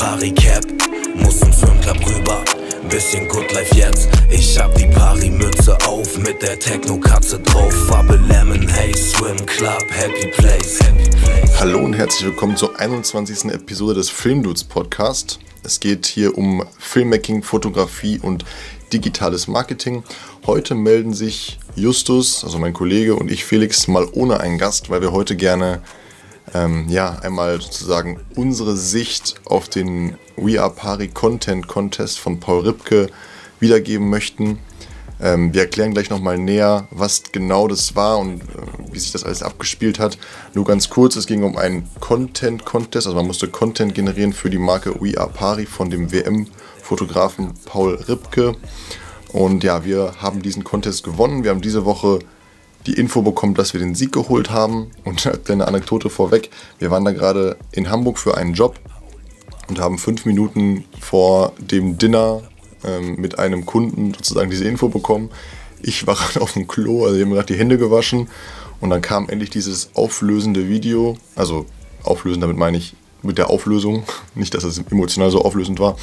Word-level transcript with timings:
Pari-Cap, 0.00 0.64
muss 1.14 1.40
zum 1.40 1.52
Swimclub 1.52 1.98
rüber. 2.08 2.42
Bisschen 2.88 3.28
Good 3.28 3.52
Life 3.52 3.74
jetzt. 3.74 4.08
Ich 4.30 4.58
hab 4.58 4.74
die 4.74 4.86
Pari-Mütze 4.86 5.76
auf 5.86 6.16
mit 6.16 6.40
der 6.40 6.58
Techno-Katze 6.58 7.38
drauf. 7.40 7.70
Farbe 7.86 8.16
Lemon, 8.26 8.66
hey, 8.66 8.96
Swim 8.96 9.44
Club, 9.44 9.84
Happy 9.90 10.28
Place. 10.28 10.80
Happy 10.80 11.10
Place. 11.10 11.60
Hallo 11.60 11.80
und 11.80 11.92
herzlich 11.92 12.24
willkommen 12.30 12.56
zur 12.56 12.80
21. 12.80 13.52
Episode 13.52 13.96
des 13.96 14.08
Filmdudes 14.08 14.64
Podcast. 14.64 15.38
Es 15.64 15.80
geht 15.80 16.06
hier 16.06 16.38
um 16.38 16.64
Filmmaking, 16.78 17.42
Fotografie 17.42 18.18
und 18.20 18.46
digitales 18.94 19.48
Marketing. 19.48 20.02
Heute 20.46 20.74
melden 20.74 21.12
sich 21.12 21.58
Justus, 21.76 22.42
also 22.42 22.58
mein 22.58 22.72
Kollege 22.72 23.16
und 23.16 23.30
ich 23.30 23.44
Felix 23.44 23.86
mal 23.86 24.08
ohne 24.12 24.40
einen 24.40 24.56
Gast, 24.56 24.88
weil 24.88 25.02
wir 25.02 25.12
heute 25.12 25.36
gerne 25.36 25.82
ähm, 26.54 26.86
ja, 26.88 27.18
einmal 27.20 27.60
sozusagen 27.60 28.20
unsere 28.34 28.76
Sicht 28.76 29.36
auf 29.44 29.68
den 29.68 30.16
We 30.36 30.60
Are 30.60 30.70
Pari 30.70 31.08
Content 31.08 31.68
Contest 31.68 32.18
von 32.18 32.40
Paul 32.40 32.62
Ripke 32.62 33.08
wiedergeben 33.60 34.08
möchten. 34.08 34.58
Ähm, 35.22 35.52
wir 35.52 35.62
erklären 35.62 35.92
gleich 35.92 36.08
nochmal 36.08 36.38
näher, 36.38 36.88
was 36.90 37.24
genau 37.30 37.68
das 37.68 37.94
war 37.94 38.18
und 38.18 38.40
äh, 38.40 38.46
wie 38.90 38.98
sich 38.98 39.12
das 39.12 39.24
alles 39.24 39.42
abgespielt 39.42 39.98
hat. 39.98 40.16
Nur 40.54 40.64
ganz 40.64 40.88
kurz, 40.88 41.16
es 41.16 41.26
ging 41.26 41.42
um 41.42 41.56
einen 41.56 41.88
Content 42.00 42.64
Contest, 42.64 43.06
also 43.06 43.16
man 43.16 43.26
musste 43.26 43.48
Content 43.48 43.94
generieren 43.94 44.32
für 44.32 44.48
die 44.48 44.58
Marke 44.58 44.94
We 45.00 45.18
Are 45.18 45.28
Pari 45.28 45.66
von 45.66 45.90
dem 45.90 46.10
WM-Fotografen 46.10 47.52
Paul 47.66 47.96
Ripke. 48.08 48.56
Und 49.32 49.62
ja, 49.62 49.84
wir 49.84 50.14
haben 50.20 50.42
diesen 50.42 50.64
Contest 50.64 51.04
gewonnen. 51.04 51.44
Wir 51.44 51.50
haben 51.50 51.60
diese 51.60 51.84
Woche 51.84 52.20
die 52.86 52.94
Info 52.94 53.22
bekommen, 53.22 53.54
dass 53.54 53.72
wir 53.72 53.80
den 53.80 53.94
Sieg 53.94 54.12
geholt 54.12 54.50
haben. 54.50 54.90
Und 55.04 55.30
eine 55.48 55.68
Anekdote 55.68 56.10
vorweg, 56.10 56.50
wir 56.78 56.90
waren 56.90 57.04
da 57.04 57.12
gerade 57.12 57.56
in 57.72 57.90
Hamburg 57.90 58.18
für 58.18 58.36
einen 58.36 58.54
Job 58.54 58.78
und 59.68 59.78
haben 59.78 59.98
fünf 59.98 60.24
Minuten 60.26 60.84
vor 60.98 61.52
dem 61.58 61.98
Dinner 61.98 62.42
ähm, 62.84 63.16
mit 63.16 63.38
einem 63.38 63.66
Kunden 63.66 64.14
sozusagen 64.14 64.50
diese 64.50 64.64
Info 64.64 64.88
bekommen. 64.88 65.30
Ich 65.82 66.06
war 66.06 66.14
gerade 66.16 66.40
auf 66.40 66.52
dem 66.52 66.66
Klo, 66.66 67.04
also 67.04 67.16
wir 67.16 67.24
haben 67.24 67.32
gerade 67.32 67.52
die 67.52 67.58
Hände 67.58 67.78
gewaschen 67.78 68.28
und 68.80 68.90
dann 68.90 69.02
kam 69.02 69.28
endlich 69.28 69.50
dieses 69.50 69.90
auflösende 69.94 70.68
Video. 70.68 71.16
Also 71.36 71.66
auflösend, 72.02 72.42
damit 72.42 72.56
meine 72.56 72.78
ich 72.78 72.94
mit 73.22 73.38
der 73.38 73.50
Auflösung. 73.50 74.04
Nicht, 74.34 74.54
dass 74.54 74.64
es 74.64 74.78
emotional 74.90 75.30
so 75.30 75.42
auflösend 75.42 75.78
war. 75.78 75.96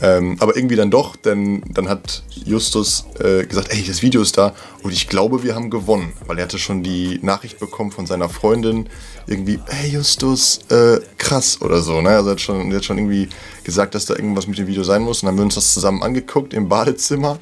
Ähm, 0.00 0.36
aber 0.40 0.56
irgendwie 0.56 0.74
dann 0.74 0.90
doch, 0.90 1.14
denn 1.14 1.62
dann 1.68 1.88
hat 1.88 2.24
Justus 2.44 3.06
äh, 3.20 3.46
gesagt, 3.46 3.72
ey, 3.72 3.84
das 3.86 4.02
Video 4.02 4.20
ist 4.20 4.36
da 4.36 4.52
und 4.82 4.92
ich 4.92 5.06
glaube, 5.06 5.44
wir 5.44 5.54
haben 5.54 5.70
gewonnen, 5.70 6.12
weil 6.26 6.38
er 6.38 6.44
hatte 6.44 6.58
schon 6.58 6.82
die 6.82 7.20
Nachricht 7.22 7.60
bekommen 7.60 7.92
von 7.92 8.06
seiner 8.06 8.28
Freundin, 8.28 8.88
irgendwie, 9.28 9.60
hey 9.66 9.90
Justus, 9.90 10.58
äh, 10.70 10.98
krass 11.18 11.62
oder 11.62 11.82
so. 11.82 12.00
Ne? 12.00 12.08
Also 12.10 12.30
er 12.30 12.32
hat, 12.32 12.40
schon, 12.40 12.70
er 12.72 12.78
hat 12.78 12.84
schon 12.84 12.98
irgendwie 12.98 13.28
gesagt, 13.62 13.94
dass 13.94 14.06
da 14.06 14.16
irgendwas 14.16 14.48
mit 14.48 14.58
dem 14.58 14.66
Video 14.66 14.82
sein 14.82 15.02
muss 15.02 15.22
und 15.22 15.26
dann 15.26 15.34
haben 15.34 15.38
wir 15.38 15.44
uns 15.44 15.54
das 15.54 15.72
zusammen 15.72 16.02
angeguckt 16.02 16.52
im 16.52 16.68
Badezimmer. 16.68 17.38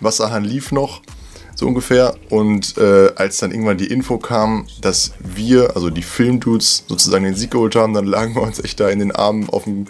Wasserhahn 0.00 0.44
lief 0.44 0.70
noch 0.70 1.00
so 1.54 1.66
ungefähr. 1.66 2.14
Und 2.30 2.76
äh, 2.78 3.10
als 3.16 3.38
dann 3.38 3.50
irgendwann 3.50 3.78
die 3.78 3.86
Info 3.86 4.18
kam, 4.18 4.66
dass 4.80 5.12
wir, 5.20 5.74
also 5.74 5.90
die 5.90 6.02
Filmdudes, 6.02 6.84
sozusagen 6.86 7.24
den 7.24 7.34
Sieg 7.34 7.50
geholt 7.50 7.76
haben, 7.76 7.94
dann 7.94 8.06
lagen 8.06 8.34
wir 8.34 8.42
uns 8.42 8.62
echt 8.62 8.80
da 8.80 8.88
in 8.88 8.98
den 8.98 9.12
Armen 9.12 9.48
auf 9.50 9.64
dem 9.64 9.86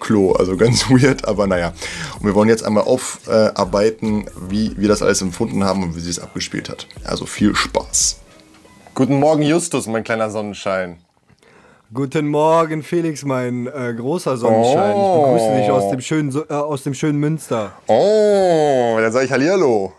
Klo. 0.00 0.32
Also 0.32 0.56
ganz 0.56 0.88
weird, 0.90 1.26
aber 1.26 1.46
naja. 1.46 1.72
Und 2.18 2.26
wir 2.26 2.34
wollen 2.34 2.48
jetzt 2.48 2.64
einmal 2.64 2.84
aufarbeiten, 2.84 4.26
wie 4.48 4.76
wir 4.76 4.88
das 4.88 5.02
alles 5.02 5.22
empfunden 5.22 5.64
haben 5.64 5.82
und 5.82 5.96
wie 5.96 6.00
sich 6.00 6.18
es 6.18 6.22
abgespielt 6.22 6.68
hat. 6.68 6.86
Also 7.04 7.26
viel 7.26 7.54
Spaß. 7.54 8.20
Guten 8.94 9.18
Morgen, 9.18 9.42
Justus, 9.42 9.86
mein 9.86 10.04
kleiner 10.04 10.30
Sonnenschein. 10.30 10.98
Guten 11.92 12.28
Morgen, 12.28 12.82
Felix, 12.82 13.24
mein 13.24 13.66
äh, 13.66 13.94
großer 13.96 14.36
Sonnenschein. 14.36 14.94
Oh. 14.96 15.36
Ich 15.36 15.42
begrüße 15.42 15.60
dich 15.60 15.70
aus 15.70 15.90
dem 15.90 16.00
schönen, 16.00 16.44
äh, 16.48 16.52
aus 16.52 16.82
dem 16.82 16.94
schönen 16.94 17.18
Münster. 17.18 17.72
Oh, 17.86 18.96
dann 18.98 19.12
sage 19.12 19.26
ich 19.26 19.30
Hallihallo. 19.30 19.92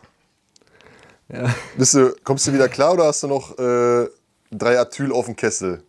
Ja. 1.31 1.53
Bist 1.78 1.94
du, 1.94 2.16
kommst 2.24 2.47
du 2.47 2.53
wieder 2.53 2.69
klar 2.69 2.94
oder 2.94 3.06
hast 3.06 3.24
du 3.24 3.28
noch 3.28 3.58
äh, 3.58 4.08
drei 4.52 4.80
Atyl 4.80 5.12
auf 5.12 5.25
dem 5.25 5.36
Kessel? 5.36 5.81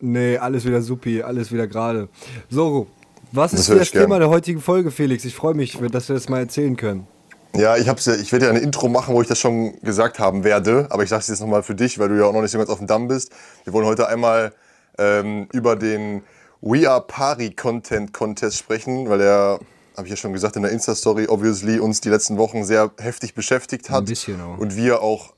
Nee, 0.00 0.38
alles 0.38 0.64
wieder 0.64 0.82
supi, 0.82 1.22
alles 1.22 1.52
wieder 1.52 1.66
gerade. 1.66 2.08
So, 2.48 2.86
was 3.32 3.52
ist 3.52 3.68
das, 3.68 3.90
Thema 3.90 4.18
der 4.18 4.28
heutigen 4.28 4.60
Folge, 4.60 4.90
Felix? 4.90 5.24
Ich 5.24 5.34
freue 5.34 5.54
mich, 5.54 5.78
dass 5.92 6.08
wir 6.08 6.14
das 6.14 6.28
mal 6.28 6.40
erzählen 6.40 6.76
können. 6.76 7.06
Ja, 7.54 7.76
ich, 7.76 7.88
hab's 7.88 8.06
ja, 8.06 8.14
ich 8.14 8.32
werde 8.32 8.46
ja 8.46 8.50
ein 8.50 8.56
Intro 8.56 8.88
machen, 8.88 9.14
wo 9.14 9.22
ich 9.22 9.28
das 9.28 9.38
schon 9.38 9.80
gesagt 9.82 10.18
haben 10.18 10.44
werde, 10.44 10.86
aber 10.90 11.02
ich 11.02 11.10
sage 11.10 11.20
es 11.20 11.28
jetzt 11.28 11.40
nochmal 11.40 11.62
für 11.62 11.74
dich, 11.74 11.98
weil 11.98 12.08
du 12.08 12.16
ja 12.16 12.24
auch 12.24 12.32
noch 12.32 12.42
nicht 12.42 12.52
so 12.52 12.58
ganz 12.58 12.70
auf 12.70 12.78
dem 12.78 12.86
Damm 12.86 13.08
bist. 13.08 13.30
Wir 13.64 13.72
wollen 13.72 13.86
heute 13.86 14.08
einmal 14.08 14.52
ähm, 14.98 15.48
über 15.52 15.76
den 15.76 16.22
We 16.60 16.88
Are 16.88 17.04
Pari 17.06 17.50
Content 17.50 18.12
Contest 18.12 18.56
sprechen, 18.56 19.08
weil 19.08 19.18
der 19.18 19.58
habe 19.96 20.06
ich 20.06 20.10
ja 20.10 20.16
schon 20.16 20.32
gesagt 20.32 20.56
in 20.56 20.62
der 20.62 20.72
Insta-Story, 20.72 21.26
obviously 21.28 21.78
uns 21.78 22.00
die 22.00 22.08
letzten 22.08 22.38
Wochen 22.38 22.64
sehr 22.64 22.90
heftig 22.98 23.34
beschäftigt 23.34 23.90
hat. 23.90 24.02
Ein 24.02 24.04
bisschen 24.06 24.40
auch. 24.40 24.58
Und 24.58 24.76
wir 24.76 25.02
auch, 25.02 25.34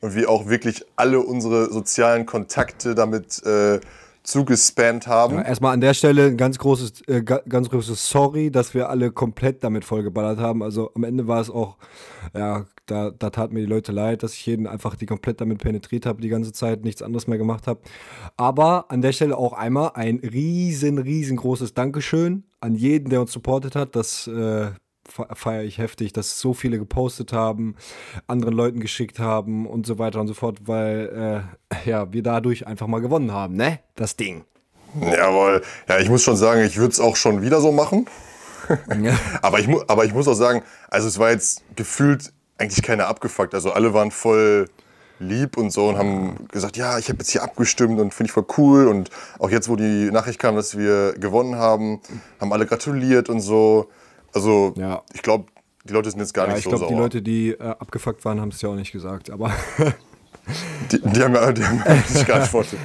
und 0.00 0.14
wir 0.14 0.30
auch 0.30 0.48
wirklich 0.48 0.84
alle 0.96 1.20
unsere 1.20 1.72
sozialen 1.72 2.26
Kontakte 2.26 2.94
damit 2.94 3.44
äh, 3.44 3.80
zugespammt 4.22 5.06
haben. 5.06 5.36
Ja, 5.36 5.42
erstmal 5.42 5.74
an 5.74 5.80
der 5.80 5.94
Stelle 5.94 6.26
ein 6.26 6.36
ganz 6.36 6.58
großes, 6.58 7.02
äh, 7.08 7.22
ganz 7.22 7.68
großes 7.70 8.08
Sorry, 8.08 8.50
dass 8.50 8.74
wir 8.74 8.88
alle 8.88 9.10
komplett 9.10 9.64
damit 9.64 9.84
vollgeballert 9.84 10.38
haben. 10.38 10.62
Also 10.62 10.90
am 10.94 11.04
Ende 11.04 11.26
war 11.26 11.40
es 11.40 11.50
auch, 11.50 11.76
ja, 12.34 12.66
da, 12.86 13.10
da 13.10 13.30
tat 13.30 13.52
mir 13.52 13.60
die 13.60 13.66
Leute 13.66 13.92
leid, 13.92 14.22
dass 14.22 14.34
ich 14.34 14.44
jeden 14.46 14.66
einfach 14.66 14.96
die 14.96 15.06
komplett 15.06 15.40
damit 15.40 15.58
penetriert 15.58 16.06
habe, 16.06 16.20
die 16.20 16.28
ganze 16.28 16.52
Zeit, 16.52 16.84
nichts 16.84 17.02
anderes 17.02 17.26
mehr 17.26 17.38
gemacht 17.38 17.66
habe. 17.66 17.80
Aber 18.36 18.86
an 18.90 19.00
der 19.00 19.12
Stelle 19.12 19.36
auch 19.36 19.52
einmal 19.52 19.92
ein 19.94 20.16
riesen, 20.18 20.98
riesengroßes 20.98 21.74
Dankeschön 21.74 22.44
an 22.60 22.74
jeden, 22.74 23.10
der 23.10 23.20
uns 23.20 23.32
supportet 23.32 23.74
hat. 23.74 23.96
Das 23.96 24.26
äh, 24.26 24.70
feiere 25.06 25.64
ich 25.64 25.78
heftig, 25.78 26.12
dass 26.12 26.40
so 26.40 26.54
viele 26.54 26.78
gepostet 26.78 27.32
haben, 27.32 27.74
anderen 28.26 28.54
Leuten 28.54 28.80
geschickt 28.80 29.18
haben 29.18 29.66
und 29.66 29.86
so 29.86 29.98
weiter 29.98 30.20
und 30.20 30.28
so 30.28 30.34
fort, 30.34 30.58
weil 30.66 31.46
äh, 31.74 31.88
ja, 31.88 32.12
wir 32.12 32.22
dadurch 32.22 32.66
einfach 32.66 32.86
mal 32.86 33.00
gewonnen 33.00 33.32
haben, 33.32 33.54
ne? 33.54 33.80
Das 33.96 34.16
Ding. 34.16 34.44
Jawohl. 35.00 35.62
Ja, 35.88 35.98
ich 35.98 36.08
muss 36.08 36.22
schon 36.22 36.36
sagen, 36.36 36.62
ich 36.64 36.76
würde 36.76 36.92
es 36.92 37.00
auch 37.00 37.16
schon 37.16 37.42
wieder 37.42 37.60
so 37.60 37.72
machen. 37.72 38.06
Ja. 39.00 39.18
aber, 39.42 39.60
ich 39.60 39.68
aber 39.88 40.04
ich 40.04 40.12
muss 40.12 40.28
auch 40.28 40.34
sagen, 40.34 40.62
also 40.88 41.08
es 41.08 41.18
war 41.18 41.30
jetzt 41.30 41.62
gefühlt 41.76 42.32
eigentlich 42.58 42.82
keiner 42.82 43.06
abgefuckt. 43.06 43.54
Also 43.54 43.72
alle 43.72 43.94
waren 43.94 44.10
voll 44.10 44.68
lieb 45.20 45.56
und 45.56 45.70
so 45.70 45.88
und 45.88 45.98
haben 45.98 46.48
gesagt, 46.48 46.76
ja, 46.76 46.98
ich 46.98 47.08
habe 47.08 47.18
jetzt 47.18 47.30
hier 47.30 47.42
abgestimmt 47.42 48.00
und 48.00 48.12
finde 48.12 48.28
ich 48.28 48.32
voll 48.32 48.46
cool. 48.58 48.88
Und 48.88 49.10
auch 49.38 49.50
jetzt, 49.50 49.68
wo 49.68 49.76
die 49.76 50.10
Nachricht 50.10 50.38
kam, 50.38 50.56
dass 50.56 50.76
wir 50.76 51.12
gewonnen 51.12 51.56
haben, 51.56 52.00
haben 52.40 52.52
alle 52.52 52.66
gratuliert 52.66 53.28
und 53.28 53.40
so. 53.40 53.88
Also 54.32 54.74
ja. 54.76 55.02
ich 55.12 55.22
glaube, 55.22 55.44
die 55.84 55.92
Leute 55.92 56.10
sind 56.10 56.20
jetzt 56.20 56.34
gar 56.34 56.48
ja, 56.48 56.54
nicht 56.54 56.64
so 56.64 56.70
sauer. 56.70 56.80
Ich 56.80 56.88
glaube, 56.88 56.94
die 56.94 57.00
Leute, 57.00 57.22
die 57.22 57.50
äh, 57.50 57.74
abgefuckt 57.78 58.24
waren, 58.24 58.40
haben 58.40 58.50
es 58.50 58.60
ja 58.62 58.68
auch 58.68 58.74
nicht 58.74 58.92
gesagt. 58.92 59.30
Aber 59.30 59.52
die, 60.90 61.00
die, 61.00 61.22
haben 61.22 61.34
ja 61.34 61.52
die 61.52 61.64
haben 61.64 61.82
sich 62.08 62.26
gar 62.26 62.40
nicht 62.40 62.50
vorgestellt. 62.50 62.82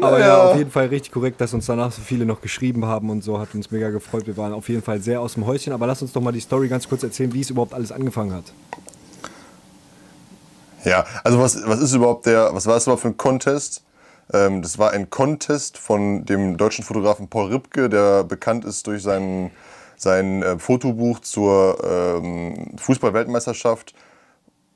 Aber 0.00 0.18
ja. 0.18 0.26
ja, 0.26 0.50
auf 0.50 0.56
jeden 0.58 0.70
Fall 0.70 0.86
richtig 0.86 1.12
korrekt, 1.12 1.40
dass 1.40 1.54
uns 1.54 1.66
danach 1.66 1.90
so 1.90 2.02
viele 2.02 2.26
noch 2.26 2.42
geschrieben 2.42 2.84
haben 2.84 3.08
und 3.08 3.24
so. 3.24 3.38
Hat 3.38 3.54
uns 3.54 3.70
mega 3.70 3.90
gefreut. 3.90 4.26
Wir 4.26 4.36
waren 4.36 4.52
auf 4.52 4.68
jeden 4.68 4.82
Fall 4.82 5.00
sehr 5.00 5.20
aus 5.20 5.34
dem 5.34 5.46
Häuschen. 5.46 5.72
Aber 5.72 5.86
lass 5.86 6.02
uns 6.02 6.12
doch 6.12 6.20
mal 6.20 6.32
die 6.32 6.40
Story 6.40 6.68
ganz 6.68 6.88
kurz 6.88 7.02
erzählen, 7.02 7.32
wie 7.32 7.40
es 7.40 7.50
überhaupt 7.50 7.72
alles 7.72 7.92
angefangen 7.92 8.32
hat. 8.32 8.52
Ja, 10.86 11.04
also 11.24 11.40
was, 11.40 11.66
was 11.66 11.80
ist 11.80 11.92
überhaupt 11.94 12.26
der, 12.26 12.54
was 12.54 12.66
war 12.66 12.74
das 12.74 12.84
überhaupt 12.84 13.02
für 13.02 13.08
ein 13.08 13.16
Contest? 13.16 13.82
Ähm, 14.32 14.62
das 14.62 14.78
war 14.78 14.92
ein 14.92 15.10
Contest 15.10 15.78
von 15.78 16.24
dem 16.24 16.56
deutschen 16.56 16.84
Fotografen 16.84 17.28
Paul 17.28 17.52
Ripke, 17.52 17.88
der 17.88 18.22
bekannt 18.22 18.64
ist 18.64 18.86
durch 18.86 19.02
seinen, 19.02 19.50
sein 19.96 20.44
äh, 20.44 20.58
Fotobuch 20.58 21.18
zur 21.20 21.82
ähm, 21.84 22.76
Fußball-Weltmeisterschaft 22.78 23.94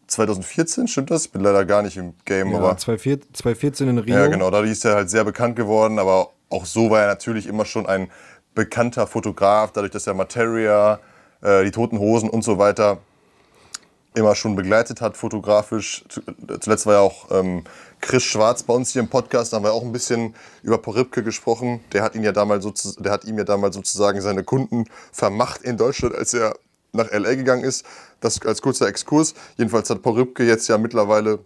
2014, 0.08 0.88
stimmt 0.88 1.12
das? 1.12 1.26
Ich 1.26 1.32
bin 1.32 1.42
leider 1.42 1.64
gar 1.64 1.82
nicht 1.82 1.96
im 1.96 2.14
Game. 2.24 2.50
Ja, 2.50 2.58
aber 2.58 2.76
2014 2.76 3.88
in 3.88 3.98
Rio. 3.98 4.16
Ja, 4.16 4.26
genau, 4.26 4.50
da 4.50 4.60
ist 4.64 4.84
er 4.84 4.96
halt 4.96 5.10
sehr 5.10 5.22
bekannt 5.22 5.54
geworden, 5.54 6.00
aber 6.00 6.30
auch 6.48 6.66
so 6.66 6.90
war 6.90 7.02
er 7.02 7.06
natürlich 7.06 7.46
immer 7.46 7.64
schon 7.64 7.86
ein 7.86 8.10
bekannter 8.56 9.06
Fotograf, 9.06 9.70
dadurch, 9.70 9.92
dass 9.92 10.08
er 10.08 10.14
Materia, 10.14 10.98
äh, 11.40 11.62
die 11.62 11.70
Toten 11.70 12.00
Hosen 12.00 12.28
und 12.28 12.42
so 12.42 12.58
weiter 12.58 12.98
immer 14.14 14.34
schon 14.34 14.56
begleitet 14.56 15.00
hat, 15.00 15.16
fotografisch. 15.16 16.04
Zuletzt 16.60 16.86
war 16.86 16.94
ja 16.94 17.00
auch 17.00 17.30
ähm, 17.30 17.64
Chris 18.00 18.24
Schwarz 18.24 18.62
bei 18.62 18.74
uns 18.74 18.92
hier 18.92 19.02
im 19.02 19.08
Podcast, 19.08 19.52
da 19.52 19.56
haben 19.56 19.64
wir 19.64 19.72
auch 19.72 19.82
ein 19.82 19.92
bisschen 19.92 20.34
über 20.62 20.78
Poripke 20.78 21.22
gesprochen. 21.22 21.80
Der 21.92 22.02
hat, 22.02 22.14
ihn 22.14 22.24
ja 22.24 22.32
damals 22.32 22.66
der 22.98 23.12
hat 23.12 23.24
ihm 23.24 23.38
ja 23.38 23.44
damals 23.44 23.76
sozusagen 23.76 24.20
seine 24.20 24.42
Kunden 24.42 24.86
vermacht 25.12 25.62
in 25.62 25.76
Deutschland, 25.76 26.14
als 26.14 26.34
er 26.34 26.56
nach 26.92 27.10
LA 27.12 27.34
gegangen 27.34 27.64
ist. 27.64 27.84
Das 28.20 28.40
als 28.42 28.62
kurzer 28.62 28.88
Exkurs. 28.88 29.34
Jedenfalls 29.56 29.88
hat 29.90 30.02
Poripke 30.02 30.44
jetzt 30.44 30.68
ja 30.68 30.76
mittlerweile 30.76 31.38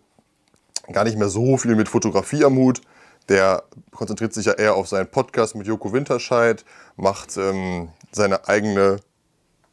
gar 0.93 1.05
nicht 1.05 1.19
mehr 1.19 1.29
so 1.29 1.57
viel 1.57 1.77
mit 1.77 1.89
Fotografie 1.89 2.45
am 2.45 2.57
Hut. 2.57 2.81
Der 3.29 3.63
konzentriert 3.93 4.35
sich 4.35 4.47
ja 4.47 4.53
eher 4.53 4.75
auf 4.75 4.89
seinen 4.89 5.11
Podcast 5.11 5.55
mit 5.55 5.67
Joko 5.67 5.93
Winterscheid, 5.93 6.65
macht 6.97 7.37
ähm, 7.37 7.89
seine 8.13 8.49
eigene 8.49 8.99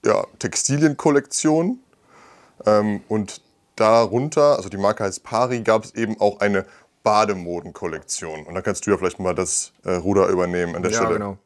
ja, 0.05 0.25
Textilienkollektion, 0.39 1.79
ähm, 2.65 3.01
und 3.07 3.41
darunter, 3.75 4.57
also 4.57 4.69
die 4.69 4.77
Marke 4.77 5.03
heißt 5.03 5.23
Pari, 5.23 5.61
gab 5.61 5.83
es 5.83 5.95
eben 5.95 6.19
auch 6.19 6.39
eine 6.39 6.65
Bademodenkollektion. 7.03 8.45
Und 8.45 8.53
da 8.53 8.61
kannst 8.61 8.85
du 8.85 8.91
ja 8.91 8.97
vielleicht 8.97 9.19
mal 9.19 9.33
das 9.33 9.73
äh, 9.83 9.93
Ruder 9.93 10.27
übernehmen 10.27 10.75
an 10.75 10.83
der 10.83 10.91
ja, 10.91 10.97
Stelle. 10.97 11.13
Genau. 11.13 11.37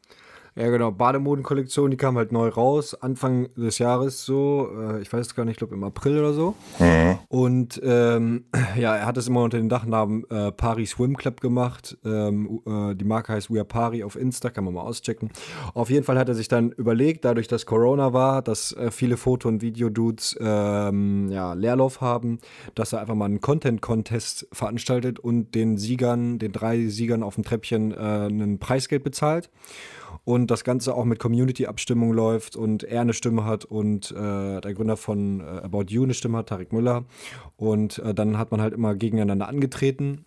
Ja, 0.58 0.70
genau. 0.70 0.90
Bademodenkollektion, 0.90 1.90
die 1.90 1.98
kam 1.98 2.16
halt 2.16 2.32
neu 2.32 2.48
raus, 2.48 2.94
Anfang 2.94 3.52
des 3.56 3.78
Jahres 3.78 4.24
so. 4.24 4.70
Äh, 4.74 5.02
ich 5.02 5.12
weiß 5.12 5.26
es 5.26 5.34
gar 5.34 5.44
nicht, 5.44 5.52
ich 5.52 5.58
glaube 5.58 5.74
im 5.74 5.84
April 5.84 6.18
oder 6.18 6.32
so. 6.32 6.54
Mhm. 6.78 7.18
Und 7.28 7.80
ähm, 7.84 8.46
ja, 8.78 8.96
er 8.96 9.04
hat 9.04 9.18
es 9.18 9.28
immer 9.28 9.42
unter 9.42 9.58
dem 9.58 9.68
Dachnamen 9.68 10.24
äh, 10.30 10.52
Paris 10.52 10.92
Swim 10.92 11.14
Club 11.14 11.42
gemacht. 11.42 11.98
Ähm, 12.06 12.62
äh, 12.66 12.94
die 12.94 13.04
Marke 13.04 13.34
heißt 13.34 13.52
We 13.52 13.58
Are 13.58 13.66
Pari 13.66 14.02
auf 14.02 14.16
Insta, 14.16 14.48
kann 14.48 14.64
man 14.64 14.72
mal 14.72 14.80
auschecken. 14.80 15.30
Auf 15.74 15.90
jeden 15.90 16.04
Fall 16.06 16.18
hat 16.18 16.30
er 16.30 16.34
sich 16.34 16.48
dann 16.48 16.72
überlegt, 16.72 17.26
dadurch, 17.26 17.48
dass 17.48 17.66
Corona 17.66 18.14
war, 18.14 18.40
dass 18.40 18.72
äh, 18.72 18.90
viele 18.90 19.18
Foto- 19.18 19.48
und 19.48 19.60
Videodudes 19.60 20.38
ähm, 20.40 21.28
ja, 21.28 21.52
Leerlauf 21.52 22.00
haben, 22.00 22.38
dass 22.74 22.94
er 22.94 23.02
einfach 23.02 23.14
mal 23.14 23.26
einen 23.26 23.42
Content-Contest 23.42 24.48
veranstaltet 24.52 25.18
und 25.18 25.54
den 25.54 25.76
Siegern, 25.76 26.38
den 26.38 26.52
drei 26.52 26.86
Siegern 26.86 27.22
auf 27.22 27.34
dem 27.34 27.44
Treppchen 27.44 27.92
äh, 27.92 28.26
ein 28.28 28.58
Preisgeld 28.58 29.04
bezahlt 29.04 29.50
und 30.24 30.50
das 30.50 30.64
Ganze 30.64 30.94
auch 30.94 31.04
mit 31.04 31.18
Community-Abstimmung 31.18 32.12
läuft 32.12 32.56
und 32.56 32.82
er 32.82 33.00
eine 33.00 33.14
Stimme 33.14 33.44
hat 33.44 33.64
und 33.64 34.10
äh, 34.10 34.60
der 34.60 34.74
Gründer 34.74 34.96
von 34.96 35.40
äh, 35.40 35.44
About 35.44 35.86
You 35.88 36.04
eine 36.04 36.14
Stimme 36.14 36.38
hat, 36.38 36.48
Tarek 36.48 36.72
Müller. 36.72 37.04
Und 37.56 37.98
äh, 37.98 38.14
dann 38.14 38.38
hat 38.38 38.50
man 38.50 38.60
halt 38.60 38.74
immer 38.74 38.94
gegeneinander 38.94 39.48
angetreten. 39.48 40.24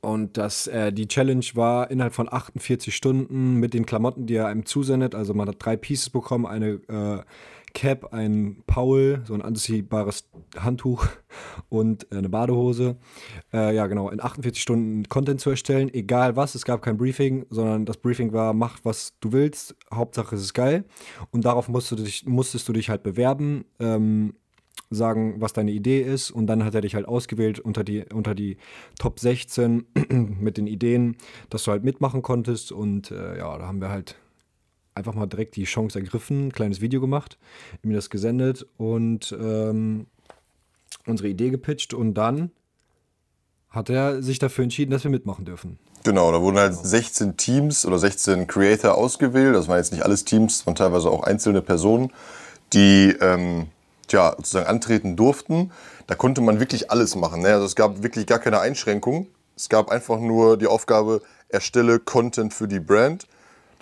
Und 0.00 0.36
das, 0.36 0.68
äh, 0.68 0.92
die 0.92 1.08
Challenge 1.08 1.44
war 1.54 1.90
innerhalb 1.90 2.14
von 2.14 2.32
48 2.32 2.94
Stunden 2.94 3.56
mit 3.56 3.74
den 3.74 3.84
Klamotten, 3.84 4.26
die 4.26 4.34
er 4.34 4.46
einem 4.46 4.64
zusendet. 4.64 5.14
Also 5.14 5.34
man 5.34 5.48
hat 5.48 5.56
drei 5.58 5.76
Pieces 5.76 6.10
bekommen, 6.10 6.46
eine 6.46 6.80
äh, 6.88 7.22
Cap, 7.74 8.12
ein 8.12 8.62
Paul, 8.66 9.22
so 9.24 9.34
ein 9.34 9.42
anziehbares 9.42 10.28
Handtuch 10.56 11.06
und 11.68 12.10
äh, 12.12 12.18
eine 12.18 12.28
Badehose. 12.28 12.96
Äh, 13.52 13.74
ja, 13.74 13.86
genau, 13.86 14.10
in 14.10 14.22
48 14.22 14.60
Stunden 14.60 15.08
Content 15.08 15.40
zu 15.40 15.50
erstellen, 15.50 15.92
egal 15.92 16.36
was. 16.36 16.54
Es 16.54 16.64
gab 16.64 16.82
kein 16.82 16.96
Briefing, 16.96 17.46
sondern 17.50 17.86
das 17.86 17.96
Briefing 17.96 18.32
war, 18.32 18.52
mach 18.52 18.78
was 18.82 19.14
du 19.20 19.32
willst, 19.32 19.76
Hauptsache 19.92 20.36
es 20.36 20.42
ist 20.42 20.54
geil. 20.54 20.84
Und 21.30 21.44
darauf 21.44 21.68
musst 21.68 21.90
du 21.90 21.96
dich, 21.96 22.26
musstest 22.26 22.68
du 22.68 22.72
dich 22.72 22.90
halt 22.90 23.02
bewerben. 23.02 23.64
Ähm, 23.80 24.34
sagen, 24.94 25.40
was 25.40 25.52
deine 25.52 25.70
Idee 25.70 26.02
ist 26.02 26.30
und 26.30 26.46
dann 26.46 26.64
hat 26.64 26.74
er 26.74 26.80
dich 26.80 26.94
halt 26.94 27.06
ausgewählt 27.06 27.58
unter 27.58 27.84
die, 27.84 28.04
unter 28.12 28.34
die 28.34 28.58
Top 28.98 29.20
16 29.20 29.86
mit 30.40 30.56
den 30.56 30.66
Ideen, 30.66 31.16
dass 31.50 31.64
du 31.64 31.70
halt 31.70 31.84
mitmachen 31.84 32.22
konntest 32.22 32.72
und 32.72 33.10
äh, 33.10 33.38
ja, 33.38 33.56
da 33.58 33.66
haben 33.66 33.80
wir 33.80 33.88
halt 33.88 34.16
einfach 34.94 35.14
mal 35.14 35.26
direkt 35.26 35.56
die 35.56 35.64
Chance 35.64 35.98
ergriffen, 35.98 36.48
ein 36.48 36.52
kleines 36.52 36.80
Video 36.80 37.00
gemacht, 37.00 37.38
mir 37.82 37.94
das 37.94 38.10
gesendet 38.10 38.66
und 38.76 39.36
ähm, 39.40 40.06
unsere 41.06 41.28
Idee 41.28 41.50
gepitcht 41.50 41.94
und 41.94 42.14
dann 42.14 42.50
hat 43.70 43.88
er 43.88 44.22
sich 44.22 44.38
dafür 44.38 44.64
entschieden, 44.64 44.90
dass 44.90 45.04
wir 45.04 45.10
mitmachen 45.10 45.44
dürfen. 45.44 45.78
Genau, 46.04 46.30
da 46.32 46.40
wurden 46.40 46.58
halt 46.58 46.74
16 46.74 47.36
Teams 47.36 47.86
oder 47.86 47.98
16 47.98 48.46
Creator 48.46 48.94
ausgewählt. 48.96 49.54
Das 49.54 49.68
waren 49.68 49.78
jetzt 49.78 49.92
nicht 49.92 50.04
alles 50.04 50.24
Teams, 50.24 50.66
waren 50.66 50.74
teilweise 50.74 51.08
auch 51.08 51.22
einzelne 51.22 51.62
Personen, 51.62 52.12
die 52.72 53.16
ähm, 53.20 53.68
tja, 54.08 54.34
sozusagen 54.36 54.66
antreten 54.66 55.16
durften. 55.16 55.70
Da 56.06 56.14
konnte 56.14 56.40
man 56.40 56.60
wirklich 56.60 56.90
alles 56.90 57.14
machen. 57.14 57.42
Ne? 57.42 57.48
Also 57.48 57.66
es 57.66 57.76
gab 57.76 58.02
wirklich 58.02 58.26
gar 58.26 58.40
keine 58.40 58.60
Einschränkung. 58.60 59.28
Es 59.56 59.68
gab 59.68 59.90
einfach 59.90 60.18
nur 60.18 60.58
die 60.58 60.66
Aufgabe, 60.66 61.22
erstelle 61.48 62.00
Content 62.00 62.52
für 62.52 62.66
die 62.66 62.80
Brand. 62.80 63.26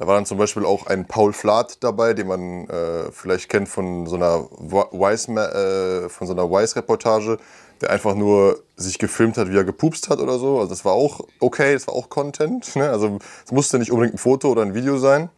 Da 0.00 0.06
war 0.06 0.14
dann 0.14 0.24
zum 0.24 0.38
Beispiel 0.38 0.64
auch 0.64 0.86
ein 0.86 1.04
Paul 1.04 1.34
Flath 1.34 1.84
dabei, 1.84 2.14
den 2.14 2.26
man 2.26 2.66
äh, 2.70 3.12
vielleicht 3.12 3.50
kennt 3.50 3.68
von 3.68 4.06
so 4.06 4.16
einer 4.16 4.48
Wise, 4.50 5.30
äh, 5.30 6.08
von 6.08 6.26
so 6.26 6.32
einer 6.32 6.50
Wise-Reportage, 6.50 7.36
der 7.82 7.90
einfach 7.90 8.14
nur 8.14 8.62
sich 8.78 8.98
gefilmt 8.98 9.36
hat, 9.36 9.50
wie 9.50 9.58
er 9.58 9.64
gepupst 9.64 10.08
hat 10.08 10.18
oder 10.20 10.38
so. 10.38 10.56
Also 10.56 10.70
das 10.70 10.86
war 10.86 10.94
auch 10.94 11.20
okay, 11.38 11.74
das 11.74 11.86
war 11.86 11.92
auch 11.92 12.08
Content. 12.08 12.76
Ne? 12.76 12.88
Also 12.88 13.18
es 13.44 13.52
musste 13.52 13.78
nicht 13.78 13.92
unbedingt 13.92 14.14
ein 14.14 14.18
Foto 14.18 14.50
oder 14.50 14.62
ein 14.62 14.72
Video 14.72 14.96
sein. 14.96 15.28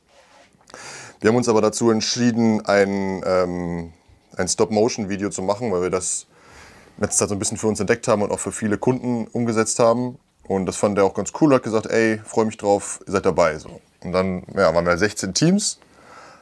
Wir 1.18 1.30
haben 1.30 1.36
uns 1.36 1.48
aber 1.48 1.60
dazu 1.60 1.90
entschieden, 1.90 2.64
ein, 2.64 3.20
ähm, 3.26 3.92
ein 4.36 4.46
Stop-Motion-Video 4.46 5.30
zu 5.30 5.42
machen, 5.42 5.72
weil 5.72 5.82
wir 5.82 5.90
das 5.90 6.28
letzte 6.98 7.18
Zeit 7.18 7.30
so 7.30 7.34
ein 7.34 7.40
bisschen 7.40 7.58
für 7.58 7.66
uns 7.66 7.80
entdeckt 7.80 8.06
haben 8.06 8.22
und 8.22 8.30
auch 8.30 8.38
für 8.38 8.52
viele 8.52 8.78
Kunden 8.78 9.26
umgesetzt 9.26 9.80
haben. 9.80 10.20
Und 10.48 10.66
das 10.66 10.76
fand 10.76 10.98
er 10.98 11.04
auch 11.04 11.14
ganz 11.14 11.32
cool, 11.40 11.54
hat 11.54 11.62
gesagt, 11.62 11.86
ey, 11.86 12.20
freue 12.24 12.46
mich 12.46 12.56
drauf, 12.56 13.00
ihr 13.06 13.12
seid 13.12 13.26
dabei. 13.26 13.58
So. 13.58 13.80
Und 14.02 14.12
dann 14.12 14.44
ja, 14.54 14.74
waren 14.74 14.84
wir 14.84 14.96
16 14.96 15.34
Teams, 15.34 15.78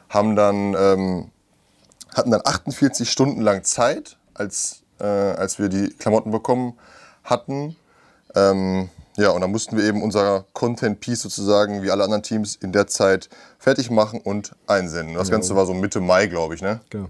haben 0.09 0.35
dann, 0.35 0.75
ähm, 0.77 1.31
hatten 2.15 2.31
dann 2.31 2.41
48 2.43 3.09
Stunden 3.09 3.41
lang 3.41 3.63
Zeit, 3.63 4.17
als, 4.33 4.83
äh, 4.99 5.05
als 5.05 5.59
wir 5.59 5.69
die 5.69 5.89
Klamotten 5.89 6.31
bekommen 6.31 6.77
hatten. 7.23 7.75
Ähm, 8.35 8.89
ja, 9.17 9.29
und 9.29 9.41
dann 9.41 9.51
mussten 9.51 9.77
wir 9.77 9.83
eben 9.83 10.01
unser 10.01 10.45
Content-Piece 10.53 11.21
sozusagen, 11.21 11.83
wie 11.83 11.91
alle 11.91 12.03
anderen 12.03 12.23
Teams, 12.23 12.55
in 12.55 12.71
der 12.71 12.87
Zeit 12.87 13.29
fertig 13.59 13.91
machen 13.91 14.19
und 14.21 14.55
einsenden. 14.67 15.15
Das 15.15 15.29
Ganze 15.29 15.55
war 15.55 15.65
so 15.65 15.73
Mitte 15.73 15.99
Mai, 15.99 16.27
glaube 16.27 16.55
ich, 16.55 16.61
ne? 16.61 16.79
Genau. 16.89 17.09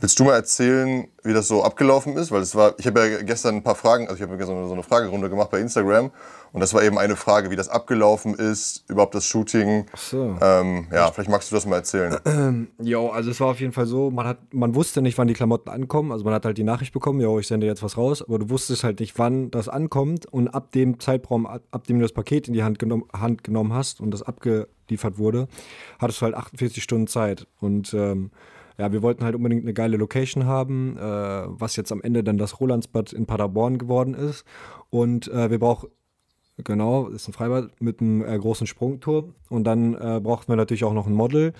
Willst 0.00 0.20
du 0.20 0.24
mal 0.24 0.34
erzählen, 0.34 1.08
wie 1.24 1.32
das 1.32 1.48
so 1.48 1.64
abgelaufen 1.64 2.16
ist? 2.16 2.30
Weil 2.30 2.42
es 2.42 2.54
war, 2.54 2.74
ich 2.78 2.86
habe 2.86 3.00
ja 3.00 3.22
gestern 3.22 3.56
ein 3.56 3.62
paar 3.64 3.74
Fragen, 3.74 4.06
also 4.06 4.14
ich 4.14 4.22
habe 4.22 4.36
gestern 4.36 4.68
so 4.68 4.72
eine 4.72 4.84
Fragerunde 4.84 5.28
gemacht 5.28 5.50
bei 5.50 5.58
Instagram 5.58 6.12
und 6.52 6.60
das 6.60 6.72
war 6.72 6.84
eben 6.84 6.98
eine 6.98 7.16
Frage, 7.16 7.50
wie 7.50 7.56
das 7.56 7.68
abgelaufen 7.68 8.34
ist, 8.34 8.84
überhaupt 8.88 9.16
das 9.16 9.26
Shooting. 9.26 9.86
Ach 9.92 9.98
so. 9.98 10.36
Ähm, 10.40 10.86
ja, 10.92 11.10
vielleicht 11.10 11.28
magst 11.28 11.50
du 11.50 11.56
das 11.56 11.66
mal 11.66 11.76
erzählen. 11.76 12.16
Jo, 12.80 13.08
also 13.08 13.30
es 13.30 13.40
war 13.40 13.48
auf 13.48 13.60
jeden 13.60 13.72
Fall 13.72 13.86
so, 13.86 14.10
man 14.10 14.26
hat, 14.26 14.54
man 14.54 14.76
wusste 14.76 15.02
nicht, 15.02 15.18
wann 15.18 15.26
die 15.26 15.34
Klamotten 15.34 15.68
ankommen. 15.68 16.12
Also 16.12 16.24
man 16.24 16.32
hat 16.32 16.44
halt 16.44 16.58
die 16.58 16.64
Nachricht 16.64 16.92
bekommen, 16.92 17.20
jo, 17.20 17.38
ich 17.40 17.48
sende 17.48 17.66
jetzt 17.66 17.82
was 17.82 17.96
raus, 17.96 18.22
aber 18.22 18.38
du 18.38 18.50
wusstest 18.50 18.84
halt 18.84 19.00
nicht, 19.00 19.18
wann 19.18 19.50
das 19.50 19.68
ankommt 19.68 20.26
und 20.26 20.48
ab 20.48 20.70
dem 20.72 21.00
Zeitraum, 21.00 21.46
ab, 21.46 21.62
ab 21.72 21.86
dem 21.88 21.98
du 21.98 22.02
das 22.02 22.12
Paket 22.12 22.46
in 22.46 22.54
die 22.54 22.62
Hand, 22.62 22.78
genom 22.78 23.06
Hand 23.12 23.42
genommen 23.42 23.72
hast 23.72 24.00
und 24.00 24.12
das 24.12 24.22
abgeliefert 24.22 25.18
wurde, 25.18 25.48
hattest 25.98 26.20
du 26.20 26.26
halt 26.26 26.34
48 26.34 26.82
Stunden 26.82 27.08
Zeit 27.08 27.48
und 27.60 27.92
ähm, 27.94 28.30
ja, 28.78 28.92
wir 28.92 29.02
wollten 29.02 29.24
halt 29.24 29.34
unbedingt 29.34 29.64
eine 29.64 29.74
geile 29.74 29.96
Location 29.96 30.46
haben, 30.46 30.96
äh, 30.96 31.00
was 31.00 31.76
jetzt 31.76 31.90
am 31.90 32.00
Ende 32.00 32.22
dann 32.22 32.38
das 32.38 32.60
Rolandsbad 32.60 33.12
in 33.12 33.26
Paderborn 33.26 33.78
geworden 33.78 34.14
ist. 34.14 34.44
Und 34.88 35.26
äh, 35.28 35.50
wir 35.50 35.58
brauchen, 35.58 35.88
genau, 36.58 37.08
ist 37.08 37.28
ein 37.28 37.32
Freibad 37.32 37.70
mit 37.80 38.00
einem 38.00 38.24
äh, 38.24 38.38
großen 38.38 38.68
Sprungturm. 38.68 39.34
Und 39.48 39.64
dann 39.64 39.94
äh, 39.94 40.20
brauchten 40.22 40.52
wir 40.52 40.56
natürlich 40.56 40.84
auch 40.84 40.94
noch 40.94 41.08
ein 41.08 41.12
Model 41.12 41.54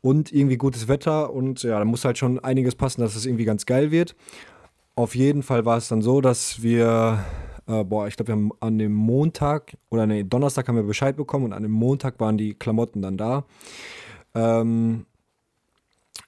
und 0.00 0.32
irgendwie 0.32 0.56
gutes 0.56 0.88
Wetter. 0.88 1.32
Und 1.32 1.62
ja, 1.62 1.78
da 1.78 1.84
muss 1.84 2.04
halt 2.04 2.18
schon 2.18 2.40
einiges 2.40 2.74
passen, 2.74 3.02
dass 3.02 3.14
es 3.14 3.24
irgendwie 3.24 3.44
ganz 3.44 3.66
geil 3.66 3.92
wird. 3.92 4.16
Auf 4.96 5.14
jeden 5.14 5.44
Fall 5.44 5.64
war 5.64 5.76
es 5.76 5.88
dann 5.88 6.02
so, 6.02 6.20
dass 6.20 6.62
wir 6.62 7.24
äh, 7.66 7.84
boah, 7.84 8.08
ich 8.08 8.16
glaube, 8.16 8.28
wir 8.28 8.34
haben 8.34 8.50
an 8.60 8.78
dem 8.78 8.92
Montag 8.92 9.76
oder 9.90 10.06
nee, 10.06 10.24
Donnerstag 10.24 10.68
haben 10.68 10.76
wir 10.76 10.82
Bescheid 10.82 11.16
bekommen 11.16 11.46
und 11.46 11.52
an 11.52 11.62
dem 11.62 11.72
Montag 11.72 12.20
waren 12.20 12.36
die 12.36 12.54
Klamotten 12.54 13.00
dann 13.00 13.16
da. 13.16 13.44
Ähm, 14.34 15.06